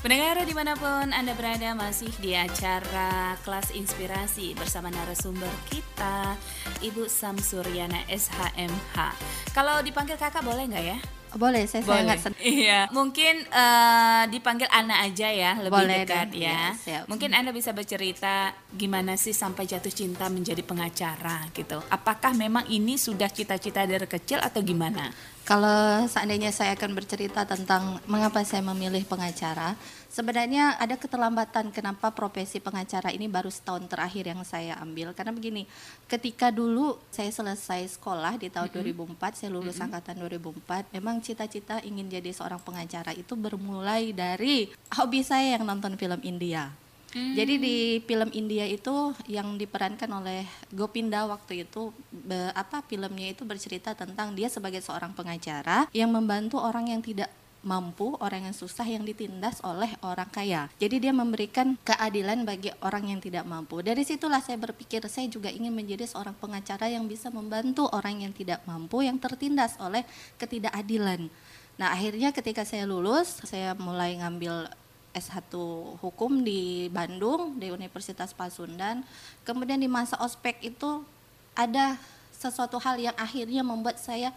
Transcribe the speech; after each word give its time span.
Pendengar 0.00 0.40
di 0.48 0.56
mana 0.56 0.72
pun 0.80 1.12
Anda 1.12 1.36
berada 1.36 1.76
masih 1.76 2.08
di 2.24 2.32
acara 2.32 3.36
kelas 3.44 3.68
inspirasi 3.76 4.56
bersama 4.56 4.88
narasumber 4.88 5.52
kita 5.68 6.40
Ibu 6.80 7.04
Samsuryana 7.04 8.08
SHMH. 8.08 8.96
Kalau 9.52 9.84
dipanggil 9.84 10.16
kakak 10.16 10.40
boleh 10.40 10.72
nggak 10.72 10.84
ya? 10.88 11.19
Boleh, 11.38 11.62
saya 11.70 11.86
Boleh. 11.86 12.02
sangat 12.02 12.18
senang. 12.26 12.42
Iya, 12.42 12.80
mungkin 12.90 13.34
eh, 13.46 14.22
dipanggil 14.34 14.66
Ana 14.66 15.06
aja 15.06 15.28
ya, 15.30 15.54
lebih 15.62 15.70
Boleh 15.70 16.02
dekat 16.02 16.34
deh, 16.34 16.42
ya. 16.42 16.74
siap. 16.74 17.04
Mungkin 17.06 17.30
Anda 17.30 17.54
bisa 17.54 17.70
bercerita 17.70 18.50
gimana 18.74 19.14
sih 19.14 19.30
sampai 19.30 19.66
jatuh 19.70 19.92
cinta 19.94 20.26
menjadi 20.26 20.62
pengacara 20.66 21.46
gitu. 21.54 21.78
Apakah 21.90 22.34
memang 22.34 22.66
ini 22.66 22.98
sudah 22.98 23.30
cita-cita 23.30 23.86
dari 23.86 24.06
kecil 24.10 24.42
atau 24.42 24.58
gimana? 24.62 25.10
Kalau 25.46 26.06
seandainya 26.06 26.54
saya 26.54 26.78
akan 26.78 26.94
bercerita 26.94 27.42
tentang 27.46 27.98
mengapa 28.06 28.42
saya 28.46 28.62
memilih 28.62 29.02
pengacara, 29.06 29.74
sebenarnya 30.10 30.76
ada 30.76 30.98
keterlambatan 30.98 31.70
kenapa 31.70 32.10
profesi 32.10 32.58
pengacara 32.58 33.14
ini 33.14 33.30
baru 33.30 33.48
setahun 33.48 33.86
terakhir 33.86 34.26
yang 34.26 34.42
saya 34.42 34.76
ambil. 34.82 35.14
Karena 35.14 35.30
begini, 35.30 35.64
ketika 36.10 36.50
dulu 36.50 36.98
saya 37.14 37.30
selesai 37.30 37.96
sekolah 37.96 38.36
di 38.36 38.50
tahun 38.50 38.68
2004, 38.74 39.38
saya 39.38 39.50
lulus 39.54 39.78
angkatan 39.78 40.18
2004, 40.18 40.90
memang 40.92 41.22
cita-cita 41.22 41.78
ingin 41.86 42.10
jadi 42.10 42.34
seorang 42.34 42.58
pengacara 42.60 43.14
itu 43.14 43.38
bermulai 43.38 44.10
dari 44.10 44.68
hobi 44.98 45.22
saya 45.22 45.56
yang 45.56 45.64
nonton 45.64 45.94
film 45.94 46.18
India. 46.26 46.74
Jadi 47.10 47.58
di 47.58 47.76
film 48.06 48.30
India 48.30 48.62
itu 48.70 49.10
yang 49.26 49.58
diperankan 49.58 50.06
oleh 50.14 50.46
Gopinda 50.70 51.26
waktu 51.26 51.66
itu 51.66 51.90
be- 52.06 52.54
apa 52.54 52.86
filmnya 52.86 53.34
itu 53.34 53.42
bercerita 53.42 53.98
tentang 53.98 54.30
dia 54.38 54.46
sebagai 54.46 54.78
seorang 54.78 55.10
pengacara 55.10 55.90
yang 55.90 56.14
membantu 56.14 56.62
orang 56.62 56.86
yang 56.86 57.02
tidak 57.02 57.26
mampu, 57.60 58.16
orang 58.24 58.48
yang 58.48 58.56
susah 58.56 58.88
yang 58.88 59.04
ditindas 59.04 59.60
oleh 59.60 59.92
orang 60.00 60.28
kaya. 60.32 60.72
Jadi 60.80 61.08
dia 61.08 61.12
memberikan 61.12 61.76
keadilan 61.84 62.48
bagi 62.48 62.72
orang 62.80 63.12
yang 63.12 63.20
tidak 63.20 63.44
mampu. 63.44 63.84
Dari 63.84 64.00
situlah 64.00 64.40
saya 64.40 64.56
berpikir 64.56 65.04
saya 65.08 65.28
juga 65.28 65.52
ingin 65.52 65.72
menjadi 65.72 66.08
seorang 66.08 66.32
pengacara 66.40 66.88
yang 66.88 67.04
bisa 67.04 67.28
membantu 67.28 67.88
orang 67.92 68.24
yang 68.24 68.32
tidak 68.32 68.64
mampu 68.64 69.04
yang 69.04 69.20
tertindas 69.20 69.76
oleh 69.76 70.04
ketidakadilan. 70.40 71.28
Nah, 71.76 71.96
akhirnya 71.96 72.32
ketika 72.32 72.64
saya 72.64 72.84
lulus, 72.84 73.40
saya 73.44 73.72
mulai 73.76 74.20
ngambil 74.20 74.68
S1 75.16 75.50
Hukum 75.98 76.44
di 76.44 76.86
Bandung 76.92 77.58
di 77.58 77.72
Universitas 77.72 78.30
Pasundan. 78.36 79.02
Kemudian 79.42 79.80
di 79.80 79.90
masa 79.90 80.16
ospek 80.22 80.60
itu 80.64 81.02
ada 81.56 81.98
sesuatu 82.30 82.80
hal 82.80 82.96
yang 82.96 83.16
akhirnya 83.20 83.60
membuat 83.60 84.00
saya 84.00 84.32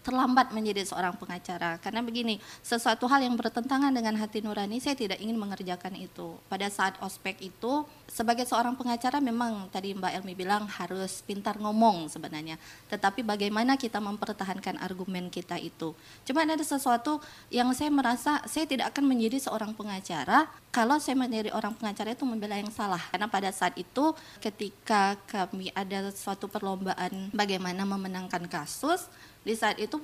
terlambat 0.00 0.52
menjadi 0.56 0.84
seorang 0.84 1.16
pengacara. 1.16 1.76
Karena 1.80 2.00
begini 2.00 2.40
sesuatu 2.64 3.04
hal 3.06 3.20
yang 3.24 3.36
bertentangan 3.36 3.92
dengan 3.92 4.16
hati 4.16 4.40
nurani 4.40 4.80
saya 4.80 4.96
tidak 4.96 5.20
ingin 5.20 5.36
mengerjakan 5.36 5.92
itu. 5.96 6.36
Pada 6.48 6.66
saat 6.72 6.96
ospek 7.04 7.36
itu 7.44 7.84
sebagai 8.08 8.48
seorang 8.48 8.74
pengacara 8.74 9.20
memang 9.20 9.68
tadi 9.68 9.92
Mbak 9.92 10.12
Elmi 10.20 10.34
bilang 10.34 10.64
harus 10.66 11.20
pintar 11.22 11.60
ngomong 11.60 12.08
sebenarnya. 12.08 12.56
Tetapi 12.88 13.20
bagaimana 13.22 13.76
kita 13.76 14.00
mempertahankan 14.00 14.80
argumen 14.80 15.28
kita 15.28 15.60
itu? 15.60 15.92
Cuma 16.24 16.42
ada 16.42 16.64
sesuatu 16.64 17.20
yang 17.52 17.70
saya 17.76 17.92
merasa 17.92 18.40
saya 18.48 18.64
tidak 18.64 18.96
akan 18.96 19.04
menjadi 19.04 19.38
seorang 19.46 19.76
pengacara 19.76 20.48
kalau 20.70 21.02
saya 21.02 21.18
menjadi 21.18 21.50
orang 21.52 21.74
pengacara 21.76 22.14
itu 22.14 22.24
membela 22.24 22.56
yang 22.56 22.72
salah. 22.72 23.02
Karena 23.12 23.28
pada 23.28 23.50
saat 23.52 23.76
itu 23.76 24.16
ketika 24.40 25.18
kami 25.28 25.68
ada 25.76 26.08
suatu 26.14 26.46
perlombaan 26.48 27.30
bagaimana 27.34 27.82
memenangkan 27.84 28.46
kasus 28.48 29.10
di 29.44 29.54
saat 29.56 29.80
itu 29.80 29.96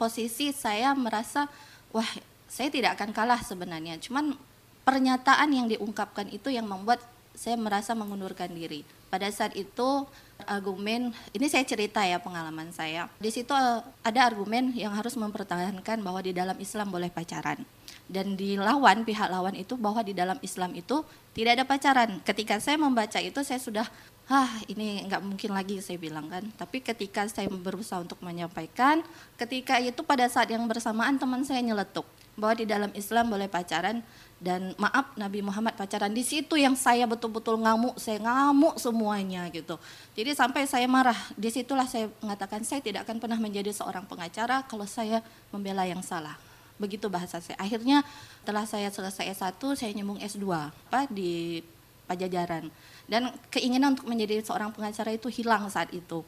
posisi 0.00 0.50
saya 0.50 0.96
merasa 0.96 1.46
wah 1.92 2.08
saya 2.50 2.68
tidak 2.68 2.98
akan 2.98 3.10
kalah 3.14 3.40
sebenarnya. 3.46 4.00
Cuman 4.02 4.34
pernyataan 4.82 5.48
yang 5.54 5.66
diungkapkan 5.70 6.26
itu 6.34 6.50
yang 6.50 6.66
membuat 6.66 6.98
saya 7.36 7.54
merasa 7.54 7.94
mengundurkan 7.94 8.50
diri. 8.50 8.82
Pada 9.06 9.26
saat 9.30 9.54
itu 9.54 10.06
argumen 10.46 11.14
ini 11.34 11.46
saya 11.46 11.62
cerita 11.66 12.02
ya 12.02 12.18
pengalaman 12.18 12.74
saya. 12.74 13.06
Di 13.22 13.30
situ 13.30 13.54
eh, 13.54 13.80
ada 14.02 14.20
argumen 14.26 14.74
yang 14.74 14.94
harus 14.94 15.14
mempertahankan 15.14 16.02
bahwa 16.02 16.20
di 16.22 16.34
dalam 16.34 16.58
Islam 16.58 16.90
boleh 16.90 17.10
pacaran. 17.10 17.62
Dan 18.10 18.34
dilawan 18.34 19.06
pihak 19.06 19.30
lawan 19.30 19.54
itu 19.54 19.78
bahwa 19.78 20.02
di 20.02 20.10
dalam 20.10 20.34
Islam 20.42 20.74
itu 20.74 21.06
tidak 21.30 21.62
ada 21.62 21.64
pacaran. 21.66 22.18
Ketika 22.26 22.58
saya 22.58 22.74
membaca 22.74 23.22
itu 23.22 23.38
saya 23.46 23.62
sudah 23.62 23.86
ah 24.30 24.46
ini 24.70 25.02
nggak 25.10 25.26
mungkin 25.26 25.50
lagi 25.50 25.82
saya 25.82 25.98
bilang 25.98 26.30
kan. 26.30 26.46
Tapi 26.54 26.78
ketika 26.78 27.26
saya 27.26 27.50
berusaha 27.50 27.98
untuk 27.98 28.22
menyampaikan 28.22 29.02
ketika 29.34 29.82
itu 29.82 30.06
pada 30.06 30.30
saat 30.30 30.46
yang 30.54 30.62
bersamaan 30.70 31.18
teman 31.18 31.42
saya 31.42 31.58
nyeletuk 31.66 32.06
bahwa 32.38 32.54
di 32.62 32.64
dalam 32.70 32.94
Islam 32.94 33.26
boleh 33.26 33.50
pacaran 33.50 34.06
dan 34.38 34.72
maaf 34.78 35.12
Nabi 35.18 35.42
Muhammad 35.42 35.74
pacaran 35.76 36.14
di 36.14 36.22
situ 36.22 36.56
yang 36.56 36.78
saya 36.78 37.04
betul-betul 37.10 37.58
ngamuk 37.58 37.98
saya 37.98 38.22
ngamuk 38.22 38.78
semuanya 38.78 39.50
gitu. 39.50 39.74
Jadi 40.14 40.30
sampai 40.38 40.62
saya 40.70 40.86
marah 40.86 41.18
di 41.34 41.50
situlah 41.50 41.90
saya 41.90 42.06
mengatakan 42.22 42.62
saya 42.62 42.78
tidak 42.78 43.10
akan 43.10 43.18
pernah 43.18 43.36
menjadi 43.36 43.74
seorang 43.74 44.06
pengacara 44.06 44.62
kalau 44.70 44.86
saya 44.86 45.26
membela 45.50 45.82
yang 45.82 46.06
salah. 46.06 46.38
Begitu 46.78 47.10
bahasa 47.10 47.42
saya. 47.42 47.58
Akhirnya 47.58 48.06
setelah 48.40 48.64
saya 48.64 48.88
selesai 48.88 49.26
S1 49.36 49.60
saya 49.74 49.90
nyambung 49.90 50.22
S2 50.22 50.46
apa 50.54 51.10
di 51.10 51.60
Pajajaran 52.08 52.66
dan 53.10 53.34
keinginan 53.50 53.98
untuk 53.98 54.06
menjadi 54.06 54.38
seorang 54.46 54.70
pengacara 54.70 55.10
itu 55.10 55.26
hilang 55.26 55.66
saat 55.66 55.90
itu. 55.90 56.22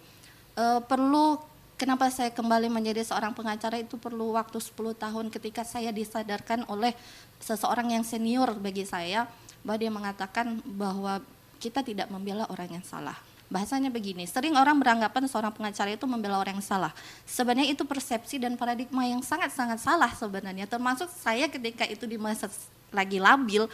Eh, 0.59 0.81
perlu 0.85 1.39
kenapa 1.79 2.11
saya 2.11 2.35
kembali 2.35 2.67
menjadi 2.67 3.07
seorang 3.07 3.33
pengacara 3.33 3.79
itu 3.79 3.95
perlu 3.97 4.35
waktu 4.35 4.59
10 4.59 4.99
tahun 4.99 5.31
ketika 5.31 5.63
saya 5.63 5.95
disadarkan 5.95 6.67
oleh 6.67 6.93
seseorang 7.39 7.95
yang 7.95 8.03
senior 8.03 8.51
bagi 8.59 8.83
saya 8.83 9.31
bahwa 9.63 9.79
dia 9.79 9.93
mengatakan 9.95 10.59
bahwa 10.67 11.23
kita 11.63 11.87
tidak 11.87 12.11
membela 12.11 12.51
orang 12.51 12.83
yang 12.83 12.85
salah. 12.85 13.15
Bahasanya 13.47 13.93
begini 13.93 14.27
sering 14.27 14.59
orang 14.59 14.81
beranggapan 14.81 15.29
seorang 15.31 15.53
pengacara 15.55 15.95
itu 15.95 16.03
membela 16.11 16.43
orang 16.43 16.59
yang 16.59 16.67
salah. 16.67 16.91
Sebenarnya 17.23 17.71
itu 17.71 17.87
persepsi 17.87 18.43
dan 18.43 18.59
paradigma 18.59 19.07
yang 19.07 19.23
sangat-sangat 19.23 19.79
salah 19.79 20.11
sebenarnya. 20.19 20.67
Termasuk 20.67 21.07
saya 21.15 21.47
ketika 21.47 21.87
itu 21.87 22.09
di 22.09 22.19
masa 22.19 22.51
lagi 22.91 23.23
labil 23.23 23.69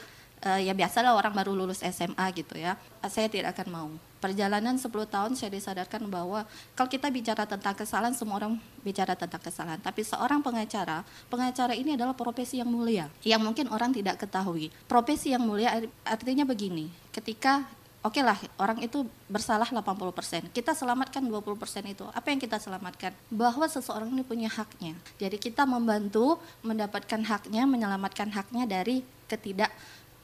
eh, 0.44 0.68
ya 0.68 0.72
biasalah 0.74 1.14
orang 1.14 1.34
baru 1.34 1.54
lulus 1.54 1.82
SMA 1.82 2.26
gitu 2.34 2.58
ya 2.58 2.76
saya 3.06 3.26
tidak 3.26 3.56
akan 3.58 3.68
mau 3.70 3.88
perjalanan 4.18 4.74
10 4.74 4.90
tahun 4.90 5.32
saya 5.38 5.50
disadarkan 5.54 6.10
bahwa 6.10 6.42
kalau 6.74 6.90
kita 6.90 7.06
bicara 7.08 7.46
tentang 7.46 7.74
kesalahan 7.78 8.14
semua 8.14 8.42
orang 8.42 8.58
bicara 8.82 9.14
tentang 9.14 9.38
kesalahan 9.38 9.78
tapi 9.78 10.02
seorang 10.02 10.42
pengacara 10.42 11.06
pengacara 11.30 11.72
ini 11.78 11.94
adalah 11.94 12.12
profesi 12.18 12.58
yang 12.58 12.68
mulia 12.68 13.06
yang 13.22 13.38
mungkin 13.38 13.70
orang 13.70 13.94
tidak 13.94 14.18
ketahui 14.18 14.74
profesi 14.90 15.30
yang 15.30 15.42
mulia 15.46 15.86
artinya 16.02 16.42
begini 16.42 16.90
ketika 17.14 17.66
Oke 17.98 18.22
lah, 18.22 18.38
orang 18.62 18.78
itu 18.78 19.02
bersalah 19.26 19.66
80%. 19.66 20.54
Kita 20.54 20.70
selamatkan 20.70 21.18
20% 21.18 21.82
itu. 21.90 22.06
Apa 22.14 22.30
yang 22.30 22.38
kita 22.38 22.62
selamatkan? 22.62 23.10
Bahwa 23.26 23.66
seseorang 23.66 24.06
ini 24.14 24.22
punya 24.22 24.46
haknya. 24.46 24.94
Jadi 25.18 25.34
kita 25.34 25.66
membantu 25.66 26.38
mendapatkan 26.62 27.18
haknya, 27.26 27.66
menyelamatkan 27.66 28.30
haknya 28.30 28.70
dari 28.70 29.02
ketidak 29.26 29.74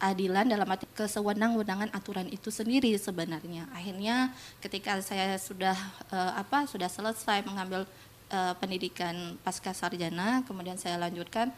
adilan 0.05 0.45
dalam 0.45 0.69
arti 0.69 0.85
kesewenang-wenangan 0.93 1.89
aturan 1.97 2.29
itu 2.29 2.53
sendiri 2.53 2.93
sebenarnya. 3.01 3.65
Akhirnya 3.73 4.37
ketika 4.61 5.01
saya 5.01 5.41
sudah 5.41 5.77
eh, 6.13 6.33
apa 6.37 6.69
sudah 6.69 6.93
selesai 6.93 7.41
mengambil 7.49 7.89
eh, 8.29 8.55
pendidikan 8.61 9.41
pasca 9.41 9.73
sarjana, 9.73 10.45
kemudian 10.45 10.77
saya 10.77 11.01
lanjutkan 11.01 11.49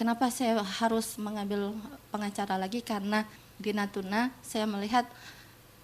kenapa 0.00 0.32
saya 0.32 0.64
harus 0.80 1.20
mengambil 1.20 1.76
pengacara 2.08 2.56
lagi 2.56 2.80
karena 2.80 3.28
di 3.60 3.76
Natuna 3.76 4.32
saya 4.40 4.64
melihat 4.64 5.04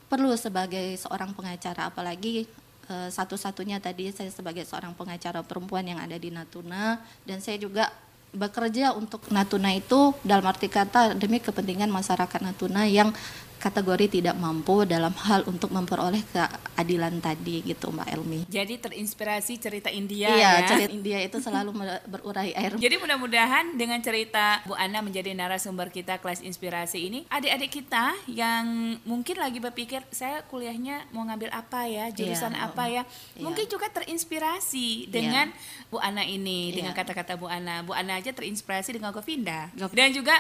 perlu 0.09 0.33
sebagai 0.39 0.97
seorang 0.97 1.37
pengacara 1.37 1.93
apalagi 1.93 2.49
eh, 2.89 3.09
satu-satunya 3.13 3.77
tadi 3.85 4.09
saya 4.15 4.33
sebagai 4.33 4.65
seorang 4.65 4.97
pengacara 4.97 5.45
perempuan 5.45 5.85
yang 5.85 6.01
ada 6.01 6.17
di 6.17 6.33
Natuna 6.33 7.05
dan 7.29 7.45
saya 7.45 7.61
juga 7.61 7.93
bekerja 8.35 8.97
untuk 8.97 9.23
Natuna 9.31 9.75
itu 9.75 10.15
dalam 10.27 10.45
arti 10.47 10.67
kata 10.67 11.15
demi 11.15 11.39
kepentingan 11.39 11.89
masyarakat 11.93 12.41
Natuna 12.43 12.89
yang 12.89 13.15
kategori 13.57 14.07
tidak 14.13 14.37
mampu 14.37 14.85
dalam 14.85 15.13
hal 15.17 15.43
untuk 15.45 15.71
memperoleh 15.71 16.21
keadilan 16.27 17.19
tadi 17.19 17.63
gitu 17.63 17.89
Mbak 17.89 18.09
Elmi. 18.11 18.41
Jadi 18.47 18.75
terinspirasi 18.77 19.57
cerita 19.57 19.89
India 19.89 20.29
iya, 20.29 20.51
ya. 20.61 20.69
cerita 20.69 20.93
India 20.99 21.19
itu 21.19 21.39
selalu 21.39 21.73
berurai 22.07 22.53
air. 22.53 22.77
Jadi 22.77 22.97
mudah-mudahan 22.97 23.75
dengan 23.75 23.99
cerita 23.99 24.61
Bu 24.63 24.75
Ana 24.75 25.01
menjadi 25.01 25.33
narasumber 25.33 25.89
kita 25.89 26.19
kelas 26.19 26.41
inspirasi 26.41 26.99
ini, 27.03 27.19
adik-adik 27.27 27.73
kita 27.75 28.13
yang 28.29 28.67
mungkin 29.03 29.37
lagi 29.37 29.59
berpikir 29.59 30.05
saya 30.11 30.45
kuliahnya 30.45 31.09
mau 31.11 31.25
ngambil 31.25 31.51
apa 31.51 31.87
ya, 31.87 32.09
jurusan 32.11 32.53
Iya, 32.53 32.67
apa 32.67 32.85
ya, 32.87 33.03
iya. 33.35 33.43
mungkin 33.43 33.67
juga 33.67 33.89
terinspirasi 33.91 35.09
dengan 35.09 35.51
Bu 35.89 35.99
Ana 35.99 36.23
ini, 36.23 36.71
dengan 36.71 36.93
Iya. 36.93 36.99
kata-kata 36.99 37.35
Bu 37.35 37.47
Ana. 37.47 37.81
Bu 37.81 37.93
Ana 37.93 38.19
aja 38.19 38.31
terinspirasi 38.31 38.95
dengan 38.95 39.11
Govinda. 39.11 39.71
Gov- 39.73 39.95
Dan 39.95 40.11
juga 40.11 40.35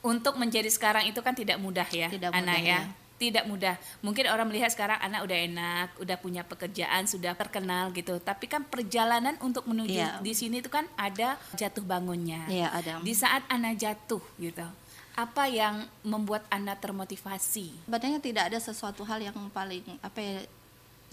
untuk 0.00 0.34
menjadi 0.34 0.66
sekarang 0.66 1.04
itu 1.04 1.20
kan 1.20 1.32
tidak 1.32 1.58
mudah 1.58 1.86
ya, 1.86 2.08
Tidak 2.08 2.30
Ana 2.30 2.54
mudah, 2.54 2.61
ya. 2.62 2.80
ya. 2.86 3.00
Tidak 3.18 3.46
mudah. 3.46 3.78
Mungkin 4.02 4.26
orang 4.26 4.50
melihat 4.50 4.74
sekarang 4.74 4.98
anak 4.98 5.22
udah 5.22 5.38
enak, 5.46 5.88
udah 6.02 6.16
punya 6.18 6.42
pekerjaan, 6.42 7.06
sudah 7.06 7.38
terkenal 7.38 7.94
gitu. 7.94 8.18
Tapi 8.18 8.50
kan 8.50 8.66
perjalanan 8.66 9.38
untuk 9.38 9.62
menuju 9.70 9.94
Iya. 9.94 10.18
di 10.18 10.34
sini 10.34 10.58
itu 10.58 10.66
kan 10.66 10.90
ada 10.98 11.38
jatuh 11.54 11.86
bangunnya. 11.86 12.42
Iya, 12.50 12.74
ada. 12.74 12.98
Di 12.98 13.14
saat 13.14 13.46
anak 13.46 13.78
jatuh 13.78 14.18
gitu. 14.42 14.66
Apa 15.14 15.46
yang 15.46 15.86
membuat 16.02 16.42
Anda 16.50 16.74
termotivasi? 16.74 17.86
Sebenarnya 17.86 18.18
tidak 18.18 18.44
ada 18.50 18.58
sesuatu 18.58 19.06
hal 19.06 19.22
yang 19.22 19.38
paling 19.54 19.86
apa 20.02 20.18
ya 20.18 20.42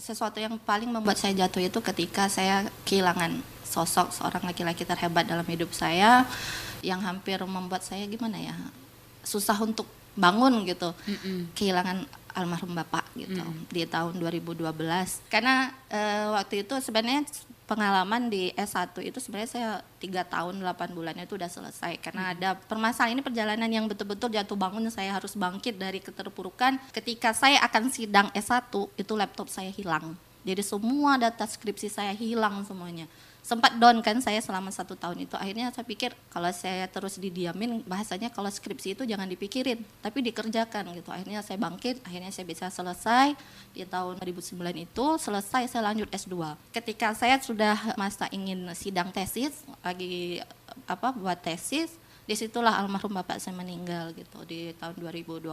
sesuatu 0.00 0.40
yang 0.40 0.56
paling 0.56 0.88
membuat 0.88 1.20
saya 1.20 1.36
jatuh 1.44 1.60
itu 1.60 1.78
ketika 1.84 2.24
saya 2.32 2.64
kehilangan 2.88 3.44
sosok 3.68 4.10
seorang 4.10 4.48
laki-laki 4.48 4.88
terhebat 4.88 5.28
dalam 5.28 5.44
hidup 5.44 5.70
saya 5.76 6.24
yang 6.80 7.04
hampir 7.04 7.36
membuat 7.44 7.84
saya 7.84 8.08
gimana 8.08 8.40
ya 8.40 8.56
susah 9.20 9.60
untuk 9.60 9.84
bangun 10.18 10.66
gitu. 10.66 10.90
Mm-mm. 11.06 11.54
kehilangan 11.54 12.06
almarhum 12.30 12.78
bapak 12.78 13.02
gitu 13.18 13.42
Mm. 13.42 13.66
di 13.74 13.82
tahun 13.90 14.14
2012 14.22 14.70
karena 15.26 15.74
eh, 15.90 16.30
waktu 16.30 16.62
itu 16.62 16.78
sebenarnya 16.78 17.26
pengalaman 17.66 18.26
di 18.26 18.50
S1 18.58 18.98
itu 18.98 19.22
sebenarnya 19.22 19.50
saya 19.50 19.70
tiga 20.02 20.26
tahun 20.26 20.58
8 20.58 20.90
bulan 20.90 21.14
itu 21.22 21.38
udah 21.38 21.46
selesai. 21.46 22.02
Karena 22.02 22.34
ada 22.34 22.58
permasalahan 22.58 23.14
ini 23.14 23.22
perjalanan 23.22 23.70
yang 23.70 23.86
betul-betul 23.86 24.34
jatuh 24.34 24.58
bangun 24.58 24.90
saya 24.90 25.14
harus 25.14 25.38
bangkit 25.38 25.78
dari 25.78 26.02
keterpurukan. 26.02 26.82
Ketika 26.90 27.30
saya 27.30 27.62
akan 27.62 27.94
sidang 27.94 28.26
S1 28.34 28.74
itu 28.74 29.12
laptop 29.14 29.46
saya 29.46 29.70
hilang. 29.70 30.18
Jadi 30.42 30.66
semua 30.66 31.14
data 31.14 31.46
skripsi 31.46 31.86
saya 31.86 32.10
hilang 32.10 32.66
semuanya 32.66 33.06
sempat 33.40 33.76
down 33.76 34.00
kan 34.04 34.20
saya 34.20 34.38
selama 34.38 34.70
satu 34.70 34.94
tahun 34.94 35.26
itu. 35.26 35.34
Akhirnya 35.34 35.72
saya 35.72 35.84
pikir 35.84 36.12
kalau 36.30 36.50
saya 36.52 36.86
terus 36.86 37.16
didiamin 37.16 37.82
bahasanya 37.84 38.30
kalau 38.30 38.48
skripsi 38.48 38.94
itu 38.98 39.02
jangan 39.08 39.26
dipikirin 39.26 39.82
tapi 40.04 40.20
dikerjakan 40.24 40.92
gitu. 40.96 41.10
Akhirnya 41.10 41.40
saya 41.40 41.56
bangkit 41.56 42.04
akhirnya 42.04 42.30
saya 42.30 42.46
bisa 42.46 42.66
selesai. 42.68 43.34
Di 43.70 43.86
tahun 43.86 44.18
2009 44.18 44.56
itu 44.76 45.06
selesai 45.18 45.70
saya 45.70 45.82
lanjut 45.92 46.10
S2 46.10 46.34
ketika 46.74 47.14
saya 47.14 47.38
sudah 47.38 47.94
masa 47.94 48.26
ingin 48.34 48.66
sidang 48.74 49.14
tesis 49.14 49.62
lagi 49.80 50.42
apa 50.86 51.10
buat 51.14 51.38
tesis 51.38 51.94
di 52.30 52.38
situlah 52.38 52.78
almarhum 52.78 53.10
bapak 53.10 53.42
saya 53.42 53.58
meninggal 53.58 54.14
gitu. 54.14 54.46
Di 54.46 54.70
tahun 54.78 54.94
2012 55.02 55.50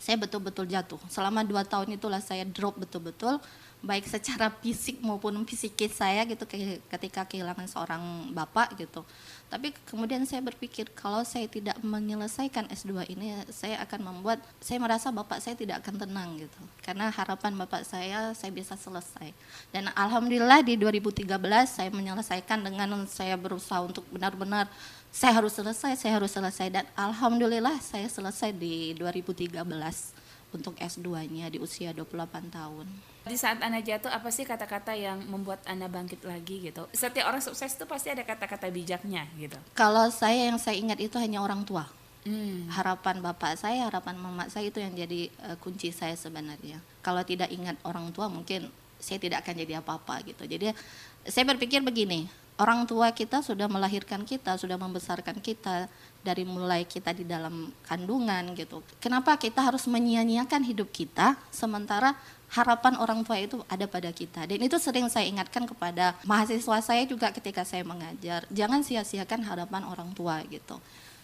saya 0.00 0.16
betul-betul 0.16 0.64
jatuh. 0.64 0.96
Selama 1.12 1.44
dua 1.44 1.60
tahun 1.60 1.92
itulah 1.92 2.24
saya 2.24 2.48
drop 2.48 2.80
betul-betul 2.80 3.36
baik 3.80 4.04
secara 4.04 4.52
fisik 4.60 5.00
maupun 5.00 5.40
psikis 5.48 5.96
saya 5.96 6.28
gitu 6.28 6.44
ke- 6.44 6.84
ketika 6.92 7.24
kehilangan 7.24 7.64
seorang 7.64 8.28
bapak 8.36 8.76
gitu. 8.76 9.00
Tapi 9.48 9.74
kemudian 9.88 10.22
saya 10.28 10.44
berpikir 10.44 10.92
kalau 10.92 11.24
saya 11.24 11.48
tidak 11.48 11.74
menyelesaikan 11.80 12.68
S2 12.70 13.08
ini 13.10 13.34
saya 13.50 13.80
akan 13.82 14.12
membuat 14.12 14.38
saya 14.60 14.78
merasa 14.78 15.08
bapak 15.10 15.40
saya 15.40 15.56
tidak 15.56 15.80
akan 15.82 15.96
tenang 15.96 16.38
gitu. 16.38 16.60
Karena 16.84 17.08
harapan 17.08 17.56
bapak 17.56 17.82
saya 17.88 18.36
saya 18.36 18.52
bisa 18.52 18.76
selesai. 18.76 19.32
Dan 19.72 19.88
alhamdulillah 19.96 20.60
di 20.60 20.76
2013 20.76 21.26
saya 21.66 21.90
menyelesaikan 21.90 22.60
dengan 22.60 23.08
saya 23.08 23.34
berusaha 23.40 23.80
untuk 23.80 24.04
benar-benar 24.12 24.68
saya 25.10 25.42
harus 25.42 25.56
selesai, 25.56 25.98
saya 25.98 26.20
harus 26.20 26.30
selesai. 26.30 26.68
Dan 26.70 26.84
alhamdulillah 26.94 27.80
saya 27.82 28.06
selesai 28.06 28.52
di 28.54 28.94
2013 28.94 30.19
untuk 30.50 30.74
S2-nya 30.76 31.50
di 31.50 31.58
usia 31.62 31.94
28 31.94 32.50
tahun. 32.50 32.86
Di 33.26 33.36
saat 33.36 33.60
Anda 33.60 33.84
jatuh, 33.84 34.08
apa 34.08 34.32
sih 34.32 34.48
kata-kata 34.48 34.96
yang 34.96 35.22
membuat 35.28 35.60
Anda 35.68 35.86
bangkit 35.86 36.24
lagi 36.24 36.70
gitu? 36.72 36.88
Setiap 36.90 37.28
orang 37.28 37.44
sukses 37.44 37.76
itu 37.76 37.84
pasti 37.84 38.08
ada 38.10 38.24
kata-kata 38.24 38.66
bijaknya 38.72 39.28
gitu. 39.36 39.58
Kalau 39.76 40.08
saya 40.08 40.48
yang 40.48 40.58
saya 40.58 40.80
ingat 40.80 40.98
itu 40.98 41.20
hanya 41.20 41.44
orang 41.44 41.62
tua. 41.62 41.84
Hmm. 42.24 42.68
Harapan 42.68 43.24
bapak 43.24 43.56
saya, 43.56 43.88
harapan 43.88 44.16
mama 44.20 44.44
saya 44.52 44.68
itu 44.68 44.76
yang 44.76 44.92
jadi 44.92 45.32
eh, 45.32 45.56
kunci 45.60 45.88
saya 45.88 46.16
sebenarnya. 46.16 46.80
Kalau 47.00 47.24
tidak 47.24 47.48
ingat 47.48 47.80
orang 47.84 48.12
tua 48.12 48.28
mungkin 48.28 48.68
saya 49.00 49.16
tidak 49.16 49.44
akan 49.44 49.54
jadi 49.56 49.80
apa-apa 49.80 50.20
gitu. 50.28 50.44
Jadi 50.44 50.76
saya 51.24 51.44
berpikir 51.48 51.80
begini, 51.80 52.28
orang 52.60 52.84
tua 52.84 53.08
kita 53.16 53.40
sudah 53.40 53.66
melahirkan 53.66 54.28
kita, 54.28 54.60
sudah 54.60 54.76
membesarkan 54.76 55.40
kita 55.40 55.88
dari 56.20 56.44
mulai 56.44 56.84
kita 56.84 57.16
di 57.16 57.24
dalam 57.24 57.72
kandungan 57.88 58.52
gitu. 58.52 58.84
Kenapa 59.00 59.40
kita 59.40 59.64
harus 59.64 59.88
menyia-nyiakan 59.88 60.60
hidup 60.68 60.92
kita 60.92 61.40
sementara 61.48 62.12
harapan 62.50 62.98
orang 62.98 63.22
tua 63.22 63.38
itu 63.40 63.62
ada 63.70 63.86
pada 63.86 64.10
kita. 64.10 64.44
Dan 64.44 64.60
itu 64.60 64.76
sering 64.76 65.06
saya 65.08 65.24
ingatkan 65.24 65.64
kepada 65.64 66.18
mahasiswa 66.26 66.82
saya 66.82 67.02
juga 67.06 67.30
ketika 67.30 67.62
saya 67.62 67.86
mengajar, 67.86 68.44
jangan 68.50 68.82
sia-siakan 68.82 69.46
harapan 69.46 69.86
orang 69.86 70.10
tua 70.12 70.42
gitu. 70.50 70.76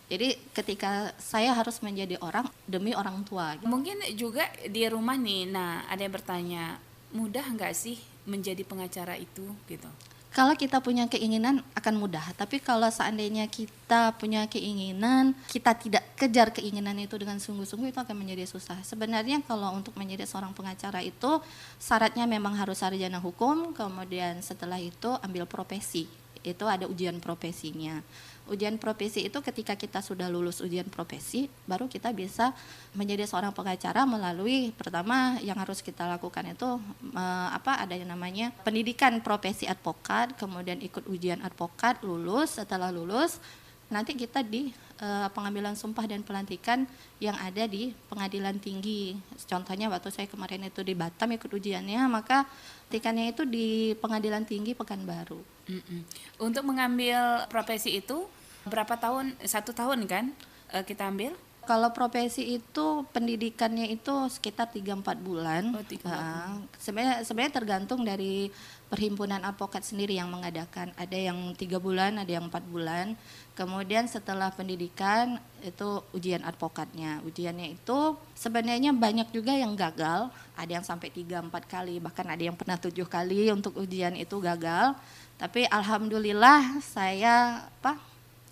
Jadi 0.07 0.39
ketika 0.55 1.11
saya 1.19 1.51
harus 1.51 1.83
menjadi 1.83 2.15
orang 2.23 2.47
demi 2.63 2.95
orang 2.95 3.27
tua. 3.27 3.59
gitu. 3.59 3.67
Mungkin 3.67 3.99
juga 4.15 4.47
di 4.71 4.87
rumah 4.87 5.19
nih, 5.19 5.51
nah 5.51 5.83
ada 5.91 5.99
yang 5.99 6.15
bertanya, 6.15 6.79
mudah 7.11 7.43
nggak 7.43 7.75
sih 7.75 7.99
menjadi 8.23 8.63
pengacara 8.63 9.19
itu 9.19 9.51
gitu? 9.67 9.91
Kalau 10.37 10.53
kita 10.53 10.85
punya 10.85 11.09
keinginan 11.09 11.65
akan 11.73 11.97
mudah, 11.97 12.21
tapi 12.37 12.61
kalau 12.61 12.93
seandainya 12.93 13.49
kita 13.49 14.13
punya 14.21 14.45
keinginan, 14.45 15.33
kita 15.49 15.73
tidak 15.73 16.05
kejar 16.13 16.53
keinginan 16.53 16.93
itu 17.01 17.17
dengan 17.17 17.41
sungguh-sungguh 17.41 17.89
itu 17.89 17.97
akan 18.05 18.13
menjadi 18.13 18.45
susah. 18.45 18.77
Sebenarnya 18.85 19.41
kalau 19.49 19.73
untuk 19.73 19.97
menjadi 19.97 20.29
seorang 20.29 20.53
pengacara 20.53 21.01
itu 21.01 21.41
syaratnya 21.81 22.29
memang 22.29 22.53
harus 22.53 22.85
sarjana 22.85 23.17
hukum, 23.17 23.73
kemudian 23.73 24.45
setelah 24.45 24.77
itu 24.77 25.17
ambil 25.25 25.49
profesi. 25.49 26.05
Itu 26.47 26.71
ada 26.71 26.87
ujian 26.87 27.19
profesinya. 27.19 27.99
Ujian 28.47 28.79
profesi 28.79 29.27
itu 29.27 29.43
ketika 29.43 29.75
kita 29.75 29.99
sudah 29.99 30.31
lulus 30.31 30.63
ujian 30.63 30.87
profesi, 30.87 31.51
baru 31.67 31.91
kita 31.91 32.15
bisa 32.15 32.55
menjadi 32.95 33.27
seorang 33.27 33.51
pengacara 33.51 34.07
melalui 34.07 34.71
pertama 34.71 35.35
yang 35.43 35.59
harus 35.59 35.83
kita 35.83 36.07
lakukan 36.07 36.55
itu 36.55 36.79
apa 37.51 37.83
ada 37.83 37.99
yang 37.99 38.07
namanya 38.07 38.55
pendidikan 38.63 39.19
profesi 39.19 39.67
advokat, 39.67 40.39
kemudian 40.39 40.79
ikut 40.79 41.11
ujian 41.11 41.43
advokat, 41.43 41.99
lulus, 42.07 42.63
setelah 42.63 42.95
lulus 42.95 43.43
nanti 43.87 44.19
kita 44.19 44.43
di 44.43 44.75
eh, 44.99 45.29
pengambilan 45.31 45.79
sumpah 45.79 46.11
dan 46.11 46.27
pelantikan 46.27 46.87
yang 47.23 47.39
ada 47.39 47.71
di 47.71 47.95
pengadilan 48.11 48.59
tinggi. 48.59 49.15
Contohnya 49.47 49.87
waktu 49.87 50.11
saya 50.11 50.27
kemarin 50.27 50.67
itu 50.67 50.83
di 50.83 50.95
Batam 50.95 51.31
ikut 51.35 51.51
ujiannya, 51.51 52.03
maka 52.11 52.47
pelantikannya 52.87 53.25
itu 53.35 53.43
di 53.47 53.67
pengadilan 53.99 54.43
tinggi 54.47 54.75
Pekanbaru. 54.75 55.56
Untuk 56.39 56.63
mengambil 56.63 57.47
profesi 57.51 57.99
itu 57.99 58.27
berapa 58.67 58.95
tahun? 58.99 59.35
Satu 59.43 59.75
tahun 59.75 60.07
kan 60.07 60.31
eh, 60.75 60.85
kita 60.87 61.11
ambil? 61.11 61.35
Kalau 61.67 61.91
profesi 61.91 62.63
itu 62.63 63.03
pendidikannya 63.11 63.91
itu 63.91 64.31
sekitar 64.31 64.71
3-4 64.71 65.19
bulan. 65.19 65.75
Oh, 65.75 65.83
tiga, 65.83 66.15
empat 66.15 66.23
Ah, 66.23 66.55
sebenarnya 66.79 67.27
sebenarnya 67.27 67.55
tergantung 67.59 68.07
dari 68.07 68.55
perhimpunan 68.87 69.43
advokat 69.43 69.83
sendiri 69.83 70.15
yang 70.15 70.31
mengadakan. 70.31 70.95
Ada 70.95 71.35
yang 71.35 71.59
tiga 71.59 71.83
bulan, 71.83 72.23
ada 72.23 72.31
yang 72.31 72.47
empat 72.47 72.63
bulan. 72.71 73.19
Kemudian 73.59 74.07
setelah 74.07 74.55
pendidikan 74.55 75.43
itu 75.59 76.07
ujian 76.15 76.47
advokatnya. 76.47 77.19
Ujiannya 77.27 77.75
itu 77.75 78.15
sebenarnya 78.39 78.95
banyak 78.95 79.35
juga 79.35 79.51
yang 79.59 79.75
gagal. 79.75 80.31
Ada 80.55 80.71
yang 80.71 80.87
sampai 80.87 81.11
3-4 81.11 81.51
kali, 81.67 81.99
bahkan 81.99 82.31
ada 82.31 82.47
yang 82.47 82.55
pernah 82.55 82.79
tujuh 82.79 83.11
kali 83.11 83.51
untuk 83.51 83.75
ujian 83.75 84.15
itu 84.15 84.39
gagal. 84.39 84.95
Tapi 85.37 85.69
alhamdulillah 85.69 86.81
saya 86.81 87.65
apa 87.69 88.01